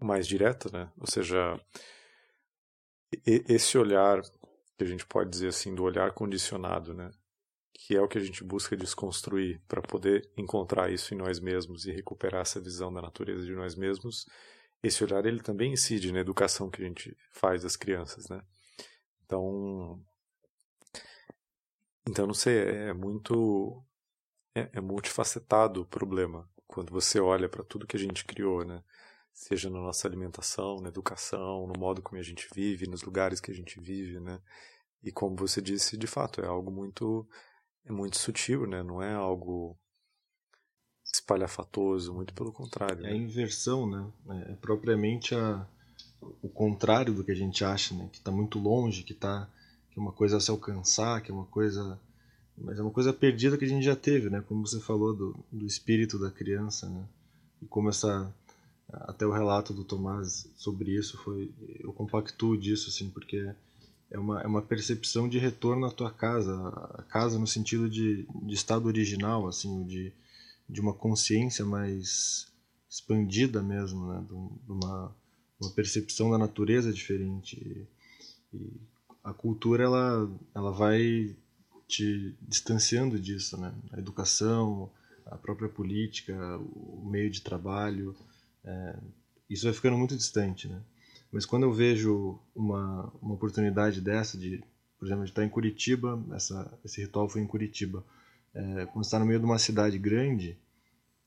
mais 0.00 0.26
direta, 0.26 0.68
né? 0.70 0.90
Ou 0.98 1.06
seja, 1.06 1.58
esse 3.24 3.78
olhar 3.78 4.20
que 4.76 4.84
a 4.84 4.86
gente 4.86 5.06
pode 5.06 5.30
dizer 5.30 5.48
assim 5.48 5.74
do 5.74 5.82
olhar 5.82 6.12
condicionado, 6.12 6.92
né? 6.92 7.10
Que 7.86 7.96
é 7.96 8.00
o 8.00 8.08
que 8.08 8.18
a 8.18 8.20
gente 8.20 8.42
busca 8.42 8.76
desconstruir 8.76 9.60
para 9.68 9.82
poder 9.82 10.30
encontrar 10.36 10.90
isso 10.90 11.12
em 11.12 11.16
nós 11.16 11.38
mesmos 11.40 11.84
e 11.84 11.92
recuperar 11.92 12.42
essa 12.42 12.60
visão 12.60 12.92
da 12.92 13.02
natureza 13.02 13.44
de 13.44 13.52
nós 13.52 13.74
mesmos. 13.74 14.26
Esse 14.82 15.04
olhar 15.04 15.24
ele 15.26 15.40
também 15.40 15.72
incide 15.72 16.12
na 16.12 16.20
educação 16.20 16.70
que 16.70 16.82
a 16.82 16.86
gente 16.86 17.16
faz 17.30 17.62
das 17.62 17.76
crianças, 17.76 18.28
né? 18.28 18.42
Então, 19.24 20.02
então 22.08 22.26
não 22.26 22.34
sei, 22.34 22.58
é 22.58 22.92
muito 22.94 23.82
é, 24.54 24.70
é 24.74 24.80
multifacetado 24.80 25.82
o 25.82 25.86
problema 25.86 26.48
quando 26.66 26.90
você 26.90 27.20
olha 27.20 27.48
para 27.48 27.64
tudo 27.64 27.86
que 27.86 27.96
a 27.96 28.00
gente 28.00 28.24
criou, 28.24 28.64
né? 28.64 28.82
seja 29.34 29.68
na 29.68 29.80
nossa 29.80 30.06
alimentação, 30.06 30.76
na 30.80 30.88
educação, 30.88 31.66
no 31.66 31.78
modo 31.78 32.00
como 32.00 32.20
a 32.20 32.22
gente 32.22 32.48
vive, 32.54 32.86
nos 32.86 33.02
lugares 33.02 33.40
que 33.40 33.50
a 33.50 33.54
gente 33.54 33.80
vive, 33.80 34.20
né? 34.20 34.40
E 35.02 35.10
como 35.10 35.36
você 35.36 35.60
disse, 35.60 35.96
de 35.98 36.06
fato, 36.06 36.40
é 36.40 36.46
algo 36.46 36.70
muito 36.70 37.28
é 37.84 37.92
muito 37.92 38.18
sutil, 38.18 38.66
né? 38.66 38.82
Não 38.82 39.02
é 39.02 39.14
algo 39.14 39.76
espalhafatoso, 41.04 42.12
muito 42.12 42.34
pelo 42.34 42.52
contrário. 42.52 43.04
É 43.04 43.10
a 43.10 43.12
né? 43.12 43.16
inversão, 43.16 43.88
né? 43.88 44.10
É, 44.30 44.52
é 44.52 44.56
propriamente 44.56 45.34
a, 45.34 45.66
o 46.42 46.48
contrário 46.48 47.14
do 47.14 47.22
que 47.22 47.32
a 47.32 47.36
gente 47.36 47.64
acha, 47.64 47.94
né? 47.94 48.08
Que 48.10 48.18
está 48.18 48.30
muito 48.30 48.58
longe, 48.58 49.02
que 49.02 49.14
tá 49.14 49.48
que 49.90 50.00
é 50.00 50.02
uma 50.02 50.12
coisa 50.12 50.38
a 50.38 50.40
se 50.40 50.50
alcançar, 50.50 51.22
que 51.22 51.30
é 51.30 51.34
uma 51.34 51.46
coisa 51.46 52.00
mas 52.56 52.78
é 52.78 52.82
uma 52.82 52.90
coisa 52.90 53.12
perdida 53.12 53.58
que 53.58 53.64
a 53.64 53.68
gente 53.68 53.84
já 53.84 53.96
teve, 53.96 54.30
né? 54.30 54.40
Como 54.40 54.66
você 54.66 54.80
falou 54.80 55.14
do, 55.14 55.36
do 55.50 55.66
espírito 55.66 56.18
da 56.18 56.30
criança, 56.30 56.88
né? 56.88 57.04
E 57.60 57.66
como 57.66 57.88
essa 57.88 58.32
até 58.92 59.26
o 59.26 59.32
relato 59.32 59.72
do 59.72 59.82
Tomás 59.82 60.48
sobre 60.54 60.92
isso 60.92 61.16
foi 61.18 61.52
eu 61.80 61.92
compactuo 61.92 62.56
disso 62.56 62.90
assim 62.90 63.10
porque 63.10 63.52
é 64.10 64.18
uma, 64.18 64.40
é 64.42 64.46
uma 64.46 64.62
percepção 64.62 65.28
de 65.28 65.38
retorno 65.38 65.86
à 65.86 65.90
tua 65.90 66.10
casa 66.10 66.54
a 66.94 67.02
casa 67.02 67.38
no 67.38 67.46
sentido 67.46 67.88
de, 67.88 68.26
de 68.42 68.54
estado 68.54 68.86
original 68.86 69.46
assim 69.46 69.84
de, 69.84 70.12
de 70.68 70.80
uma 70.80 70.92
consciência 70.92 71.64
mais 71.64 72.46
expandida 72.88 73.62
mesmo 73.62 74.06
né? 74.06 74.24
De 74.26 74.72
uma, 74.72 75.14
uma 75.60 75.70
percepção 75.70 76.30
da 76.30 76.38
natureza 76.38 76.92
diferente. 76.92 77.56
E, 78.52 78.56
e 78.56 78.72
a 79.22 79.32
cultura 79.32 79.84
ela 79.84 80.30
ela 80.54 80.70
vai 80.70 81.34
te 81.88 82.34
distanciando 82.42 83.18
disso 83.18 83.56
né? 83.56 83.74
A 83.92 83.98
educação 83.98 84.90
a 85.26 85.36
própria 85.36 85.68
política 85.68 86.34
o 86.58 87.08
meio 87.10 87.30
de 87.30 87.40
trabalho 87.40 88.14
é, 88.64 88.96
isso 89.48 89.64
vai 89.64 89.74
ficando 89.74 89.96
muito 89.96 90.16
distante, 90.16 90.68
né? 90.68 90.80
Mas 91.34 91.44
quando 91.44 91.64
eu 91.64 91.72
vejo 91.72 92.38
uma, 92.54 93.12
uma 93.20 93.34
oportunidade 93.34 94.00
dessa, 94.00 94.38
de, 94.38 94.62
por 94.96 95.04
exemplo, 95.04 95.24
de 95.24 95.30
estar 95.32 95.44
em 95.44 95.48
Curitiba, 95.48 96.24
essa, 96.32 96.78
esse 96.84 97.00
ritual 97.00 97.28
foi 97.28 97.40
em 97.40 97.46
Curitiba, 97.46 98.06
é, 98.54 98.86
quando 98.86 99.04
está 99.04 99.18
no 99.18 99.26
meio 99.26 99.40
de 99.40 99.44
uma 99.44 99.58
cidade 99.58 99.98
grande 99.98 100.56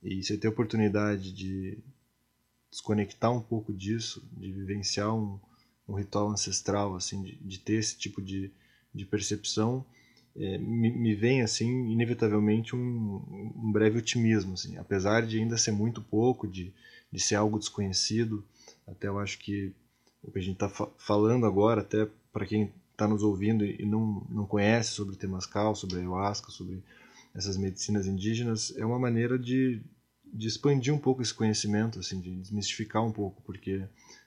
e 0.02 0.24
você 0.24 0.38
tem 0.38 0.48
a 0.48 0.52
oportunidade 0.54 1.34
de 1.34 1.78
desconectar 2.72 3.34
um 3.34 3.42
pouco 3.42 3.74
disso, 3.74 4.26
de 4.32 4.50
vivenciar 4.50 5.14
um, 5.14 5.38
um 5.86 5.96
ritual 5.96 6.30
ancestral, 6.30 6.96
assim, 6.96 7.22
de, 7.22 7.36
de 7.36 7.60
ter 7.60 7.74
esse 7.74 7.98
tipo 7.98 8.22
de, 8.22 8.50
de 8.96 9.04
percepção, 9.04 9.86
é, 10.38 10.58
me, 10.58 10.90
me, 10.90 11.16
vem 11.16 11.42
assim 11.42 11.92
inevitavelmente 11.92 12.74
um, 12.74 13.52
um 13.58 13.72
breve 13.74 13.98
otimismo, 13.98 14.54
assim, 14.54 14.78
apesar 14.78 15.28
de 15.28 15.38
ainda 15.38 15.58
ser 15.58 15.74
muito 15.74 16.02
pouco, 16.02 16.48
de 16.48 16.74
de 17.12 17.20
ser 17.20 17.36
algo 17.36 17.60
desconhecido. 17.60 18.44
Até 18.88 19.08
eu 19.08 19.20
acho 19.20 19.40
que 19.40 19.74
o 20.24 20.32
que 20.32 20.40
a 20.40 20.42
gente 20.42 20.56
está 20.56 20.70
fa 20.70 20.88
falando 20.98 21.46
agora, 21.46 21.82
até 21.82 22.08
para 22.32 22.46
quem 22.46 22.72
está 22.92 23.08
nos 23.08 23.24
ouvindo 23.24 23.64
e 23.64 23.86
não, 23.86 24.26
não 24.30 24.46
conhece 24.46 24.92
sobre 24.92 25.16
Temascal, 25.16 25.76
sobre 25.76 26.00
ayahuasca, 26.00 26.52
sobre 26.52 26.84
essas 27.36 27.56
medicinas 27.56 28.08
indígenas, 28.08 28.74
é 28.76 28.86
uma 28.86 28.98
maneira 28.98 29.38
de, 29.38 29.80
de 30.26 30.48
expandir 30.48 30.94
um 30.94 30.98
pouco 30.98 31.22
esse 31.22 31.34
conhecimento, 31.34 32.00
assim, 32.00 32.20
de 32.20 32.36
desmistificar 32.36 33.06
um 33.06 33.12
pouco, 33.12 33.42
porque 33.44 33.84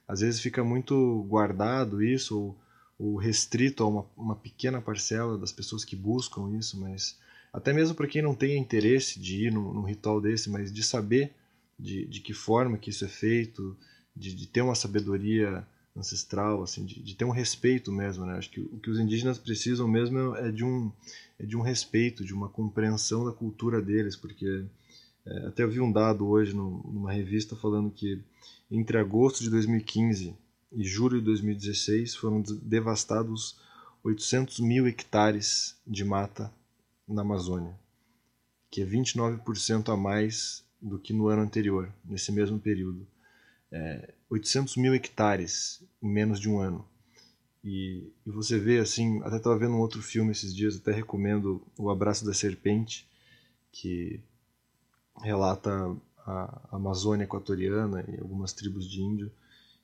às 0.06 0.20
vezes 0.20 0.40
fica 0.40 0.62
muito 0.62 1.24
guardado 1.28 2.02
isso 2.02 2.38
ou, 2.38 2.58
ou 2.98 3.16
restrito 3.16 3.82
a 3.82 3.88
uma, 3.88 4.06
uma 4.16 4.36
pequena 4.36 4.80
parcela 4.80 5.36
das 5.36 5.50
pessoas 5.50 5.84
que 5.84 5.96
buscam 5.96 6.56
isso, 6.56 6.78
mas 6.78 7.18
até 7.52 7.72
mesmo 7.72 7.96
para 7.96 8.06
quem 8.06 8.22
não 8.22 8.34
tem 8.34 8.56
interesse 8.56 9.18
de 9.18 9.46
ir 9.46 9.52
num, 9.52 9.74
num 9.74 9.82
ritual 9.82 10.20
desse, 10.20 10.48
mas 10.48 10.72
de 10.72 10.82
saber 10.84 11.32
de, 11.76 12.06
de 12.06 12.20
que 12.20 12.32
forma 12.32 12.78
que 12.78 12.90
isso 12.90 13.04
é 13.04 13.08
feito, 13.08 13.76
de, 14.14 14.34
de 14.34 14.46
ter 14.46 14.62
uma 14.62 14.74
sabedoria 14.74 15.66
ancestral, 15.96 16.62
assim, 16.62 16.84
de, 16.84 17.02
de, 17.02 17.14
ter 17.14 17.24
um 17.24 17.30
respeito 17.30 17.90
mesmo, 17.92 18.24
né? 18.24 18.38
Acho 18.38 18.50
que 18.50 18.60
o 18.60 18.78
que 18.78 18.90
os 18.90 18.98
indígenas 18.98 19.38
precisam 19.38 19.88
mesmo 19.88 20.36
é 20.36 20.50
de 20.50 20.64
um 20.64 20.90
é 21.38 21.44
de 21.44 21.56
um 21.56 21.62
respeito, 21.62 22.24
de 22.24 22.34
uma 22.34 22.48
compreensão 22.48 23.24
da 23.24 23.32
cultura 23.32 23.80
deles, 23.80 24.14
porque 24.14 24.64
é, 25.26 25.46
até 25.46 25.62
eu 25.62 25.70
vi 25.70 25.80
um 25.80 25.90
dado 25.90 26.26
hoje 26.28 26.54
no, 26.54 26.82
numa 26.84 27.12
revista 27.12 27.56
falando 27.56 27.90
que 27.90 28.20
entre 28.70 28.98
agosto 28.98 29.42
de 29.42 29.50
2015 29.50 30.34
e 30.72 30.84
julho 30.84 31.18
de 31.18 31.24
2016 31.24 32.14
foram 32.14 32.42
devastados 32.62 33.58
800 34.04 34.60
mil 34.60 34.86
hectares 34.86 35.76
de 35.86 36.04
mata 36.04 36.52
na 37.06 37.22
Amazônia, 37.22 37.74
que 38.70 38.82
é 38.82 38.86
29% 38.86 39.92
a 39.92 39.96
mais 39.96 40.64
do 40.80 40.98
que 40.98 41.12
no 41.12 41.28
ano 41.28 41.42
anterior, 41.42 41.92
nesse 42.04 42.32
mesmo 42.32 42.58
período. 42.58 43.06
É, 43.72 44.14
800 44.28 44.76
mil 44.76 44.94
hectares 44.94 45.82
em 46.02 46.08
menos 46.08 46.40
de 46.40 46.48
um 46.48 46.58
ano. 46.58 46.84
E, 47.62 48.10
e 48.26 48.30
você 48.30 48.58
vê 48.58 48.78
assim, 48.78 49.20
até 49.22 49.36
estava 49.36 49.58
vendo 49.58 49.74
um 49.74 49.80
outro 49.80 50.02
filme 50.02 50.32
esses 50.32 50.54
dias, 50.54 50.76
até 50.76 50.92
recomendo 50.92 51.62
O 51.76 51.90
Abraço 51.90 52.24
da 52.24 52.32
Serpente, 52.32 53.06
que 53.70 54.20
relata 55.22 55.70
a 56.26 56.68
Amazônia 56.72 57.24
equatoriana 57.24 58.04
e 58.08 58.20
algumas 58.20 58.52
tribos 58.52 58.88
de 58.88 59.02
índio. 59.02 59.30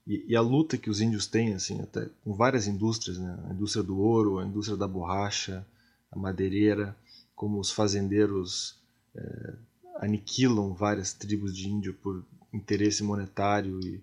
E, 0.06 0.24
e, 0.28 0.36
a 0.36 0.40
luta 0.40 0.78
que 0.78 0.88
os 0.88 1.00
índios 1.00 1.26
têm, 1.26 1.54
assim, 1.54 1.80
até 1.80 2.08
com 2.22 2.32
várias 2.32 2.66
indústrias, 2.66 3.18
né? 3.18 3.38
a 3.48 3.52
indústria 3.52 3.82
do 3.82 3.98
ouro, 3.98 4.38
a 4.38 4.46
indústria 4.46 4.76
da 4.76 4.86
borracha, 4.86 5.66
a 6.10 6.16
madeireira, 6.16 6.96
como 7.34 7.58
os 7.58 7.72
fazendeiros 7.72 8.78
é, 9.14 9.54
aniquilam 9.96 10.72
várias 10.72 11.12
tribos 11.12 11.54
de 11.54 11.68
índio 11.68 11.92
por 11.94 12.24
interesse 12.52 13.02
monetário 13.02 13.80
e, 13.80 14.02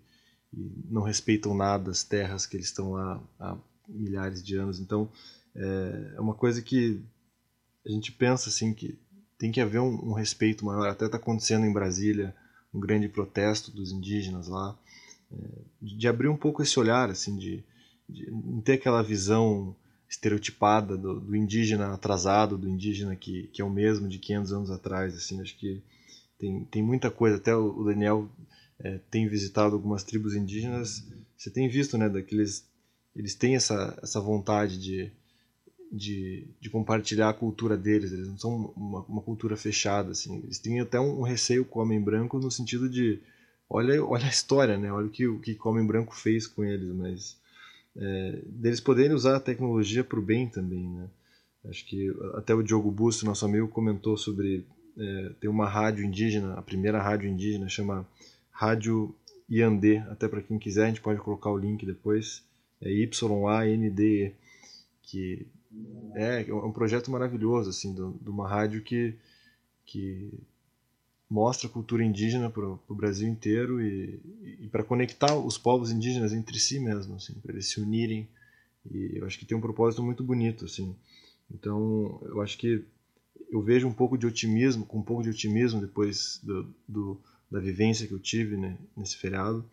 e, 0.53 0.71
não 0.89 1.01
respeitam 1.01 1.53
nada 1.53 1.91
as 1.91 2.03
terras 2.03 2.45
que 2.45 2.57
eles 2.57 2.67
estão 2.67 2.91
lá 2.91 3.21
há 3.39 3.57
milhares 3.87 4.43
de 4.43 4.55
anos. 4.55 4.79
Então 4.79 5.09
é, 5.55 6.13
é 6.15 6.21
uma 6.21 6.33
coisa 6.33 6.61
que 6.61 7.01
a 7.85 7.89
gente 7.89 8.11
pensa 8.11 8.49
assim 8.49 8.73
que 8.73 8.97
tem 9.37 9.51
que 9.51 9.61
haver 9.61 9.79
um, 9.79 10.09
um 10.09 10.13
respeito 10.13 10.65
maior. 10.65 10.87
Até 10.87 11.05
está 11.05 11.17
acontecendo 11.17 11.65
em 11.65 11.73
Brasília 11.73 12.35
um 12.73 12.79
grande 12.79 13.07
protesto 13.07 13.71
dos 13.71 13.91
indígenas 13.91 14.47
lá, 14.47 14.77
é, 15.31 15.35
de 15.81 16.07
abrir 16.07 16.27
um 16.27 16.37
pouco 16.37 16.63
esse 16.63 16.79
olhar 16.79 17.09
assim 17.09 17.37
de, 17.37 17.63
de 18.09 18.31
não 18.31 18.61
ter 18.61 18.73
aquela 18.73 19.03
visão 19.03 19.75
estereotipada 20.09 20.95
do, 20.95 21.19
do, 21.19 21.35
indígena 21.35 21.93
atrasado, 21.93 22.57
do 22.57 22.69
indígena 22.69 23.15
que, 23.15 23.47
que 23.47 23.61
é 23.61 23.65
o 23.65 23.69
mesmo 23.69 24.07
de 24.07 24.19
500 24.19 24.53
anos 24.53 24.71
atrás. 24.71 25.15
Assim, 25.15 25.41
acho 25.41 25.57
que 25.57 25.81
tem, 26.43 26.65
tem 26.65 26.83
muita 26.83 27.09
coisa. 27.09 27.37
Até 27.37 27.55
o 27.55 27.83
Daniel 27.85 28.29
é, 28.79 28.99
tem 29.09 29.29
visitado 29.29 29.75
algumas 29.75 30.03
tribos 30.03 30.35
indígenas. 30.35 31.07
Você 31.37 31.49
tem 31.49 31.69
visto, 31.69 31.97
né, 31.97 32.09
daqueles 32.09 32.67
eles 33.15 33.35
têm 33.35 33.55
essa, 33.55 33.97
essa 34.01 34.19
vontade 34.19 34.77
de, 34.77 35.11
de, 35.91 36.47
de 36.59 36.69
compartilhar 36.69 37.29
a 37.29 37.33
cultura 37.33 37.77
deles. 37.77 38.11
Eles 38.11 38.27
não 38.27 38.37
são 38.37 38.73
uma, 38.75 39.01
uma 39.03 39.21
cultura 39.21 39.55
fechada, 39.55 40.11
assim. 40.11 40.39
Eles 40.43 40.59
têm 40.59 40.81
até 40.81 40.99
um, 40.99 41.19
um 41.19 41.23
receio 41.23 41.63
com 41.63 41.79
o 41.79 41.81
homem 41.83 42.01
branco 42.01 42.39
no 42.39 42.51
sentido 42.51 42.89
de 42.89 43.21
olha, 43.69 44.03
olha 44.03 44.25
a 44.25 44.29
história, 44.29 44.77
né? 44.77 44.91
Olha 44.91 45.07
o 45.07 45.11
que 45.11 45.27
o 45.27 45.39
que 45.39 45.57
o 45.63 45.69
homem 45.69 45.85
branco 45.85 46.13
fez 46.15 46.45
com 46.45 46.65
eles, 46.65 46.89
mas 46.93 47.37
é, 47.95 48.41
deles 48.47 48.81
poderem 48.81 49.15
usar 49.15 49.37
a 49.37 49.39
tecnologia 49.39 50.03
para 50.03 50.19
o 50.19 50.23
bem 50.23 50.49
também, 50.49 50.89
né? 50.89 51.09
Acho 51.65 51.85
que 51.85 52.13
até 52.33 52.53
o 52.53 52.63
Diogo 52.63 52.91
Busto, 52.91 53.25
nosso 53.25 53.45
amigo, 53.45 53.69
comentou 53.69 54.17
sobre 54.17 54.65
é, 54.97 55.31
tem 55.39 55.49
uma 55.49 55.67
rádio 55.67 56.05
indígena, 56.05 56.53
a 56.53 56.61
primeira 56.61 57.01
rádio 57.01 57.29
indígena 57.29 57.67
chama 57.67 58.07
Rádio 58.51 59.15
Iandê, 59.49 59.97
até 60.09 60.27
para 60.27 60.41
quem 60.41 60.57
quiser 60.59 60.85
a 60.85 60.87
gente 60.87 61.01
pode 61.01 61.19
colocar 61.19 61.49
o 61.51 61.57
link 61.57 61.85
depois. 61.85 62.43
é 62.81 62.89
YANDE, 62.89 64.33
que 65.01 65.47
é, 66.15 66.47
é 66.47 66.53
um 66.53 66.71
projeto 66.71 67.09
maravilhoso, 67.09 67.69
assim, 67.69 67.93
de 67.93 68.29
uma 68.29 68.47
rádio 68.47 68.81
que, 68.81 69.15
que 69.85 70.31
mostra 71.29 71.67
a 71.67 71.71
cultura 71.71 72.03
indígena 72.03 72.49
para 72.49 72.67
o 72.67 72.95
Brasil 72.95 73.27
inteiro 73.27 73.81
e, 73.81 74.19
e 74.61 74.67
para 74.67 74.83
conectar 74.83 75.35
os 75.35 75.57
povos 75.57 75.91
indígenas 75.91 76.33
entre 76.33 76.59
si 76.59 76.79
mesmo, 76.79 77.15
assim, 77.15 77.33
para 77.33 77.53
eles 77.53 77.67
se 77.67 77.79
unirem. 77.79 78.27
E 78.91 79.17
eu 79.17 79.25
acho 79.25 79.39
que 79.39 79.45
tem 79.45 79.57
um 79.57 79.61
propósito 79.61 80.03
muito 80.03 80.23
bonito, 80.23 80.65
assim. 80.65 80.95
Então, 81.49 82.21
eu 82.25 82.41
acho 82.41 82.57
que 82.57 82.83
eu 83.49 83.61
vejo 83.61 83.87
um 83.87 83.93
pouco 83.93 84.17
de 84.17 84.25
otimismo, 84.25 84.85
com 84.85 84.99
um 84.99 85.03
pouco 85.03 85.23
de 85.23 85.29
otimismo 85.29 85.79
depois 85.81 86.39
do, 86.43 86.73
do 86.87 87.21
da 87.49 87.59
vivência 87.59 88.07
que 88.07 88.13
eu 88.13 88.19
tive 88.19 88.57
né, 88.57 88.77
nesse 88.97 89.15
feriado. 89.15 89.63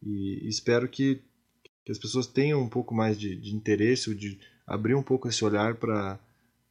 E, 0.00 0.46
espero 0.48 0.88
que, 0.88 1.20
que, 1.84 1.90
as 1.90 1.98
pessoas 1.98 2.28
tenham 2.28 2.62
um 2.62 2.68
pouco 2.68 2.94
mais 2.94 3.18
de, 3.18 3.34
de 3.34 3.54
interesse, 3.54 4.14
de 4.14 4.38
abrir 4.64 4.94
um 4.94 5.02
pouco 5.02 5.28
esse 5.28 5.44
olhar 5.44 5.74
para 5.74 6.18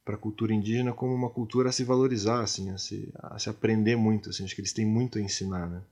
para 0.04 0.16
a 0.16 0.18
cultura 0.18 0.52
indígena 0.52 0.92
como 0.92 1.14
uma 1.14 1.30
cultura 1.30 1.70
a 1.70 1.72
se 1.72 1.82
valorizar, 1.82 2.42
assim, 2.42 2.68
a 2.70 2.76
se, 2.76 3.10
a 3.14 3.38
se 3.38 3.48
aprender 3.48 3.96
muito. 3.96 4.28
Assim, 4.28 4.44
acho 4.44 4.54
que 4.54 4.60
eles 4.60 4.72
têm 4.72 4.84
muito 4.84 5.18
a 5.18 5.22
ensinar, 5.22 5.66
né? 5.66 5.82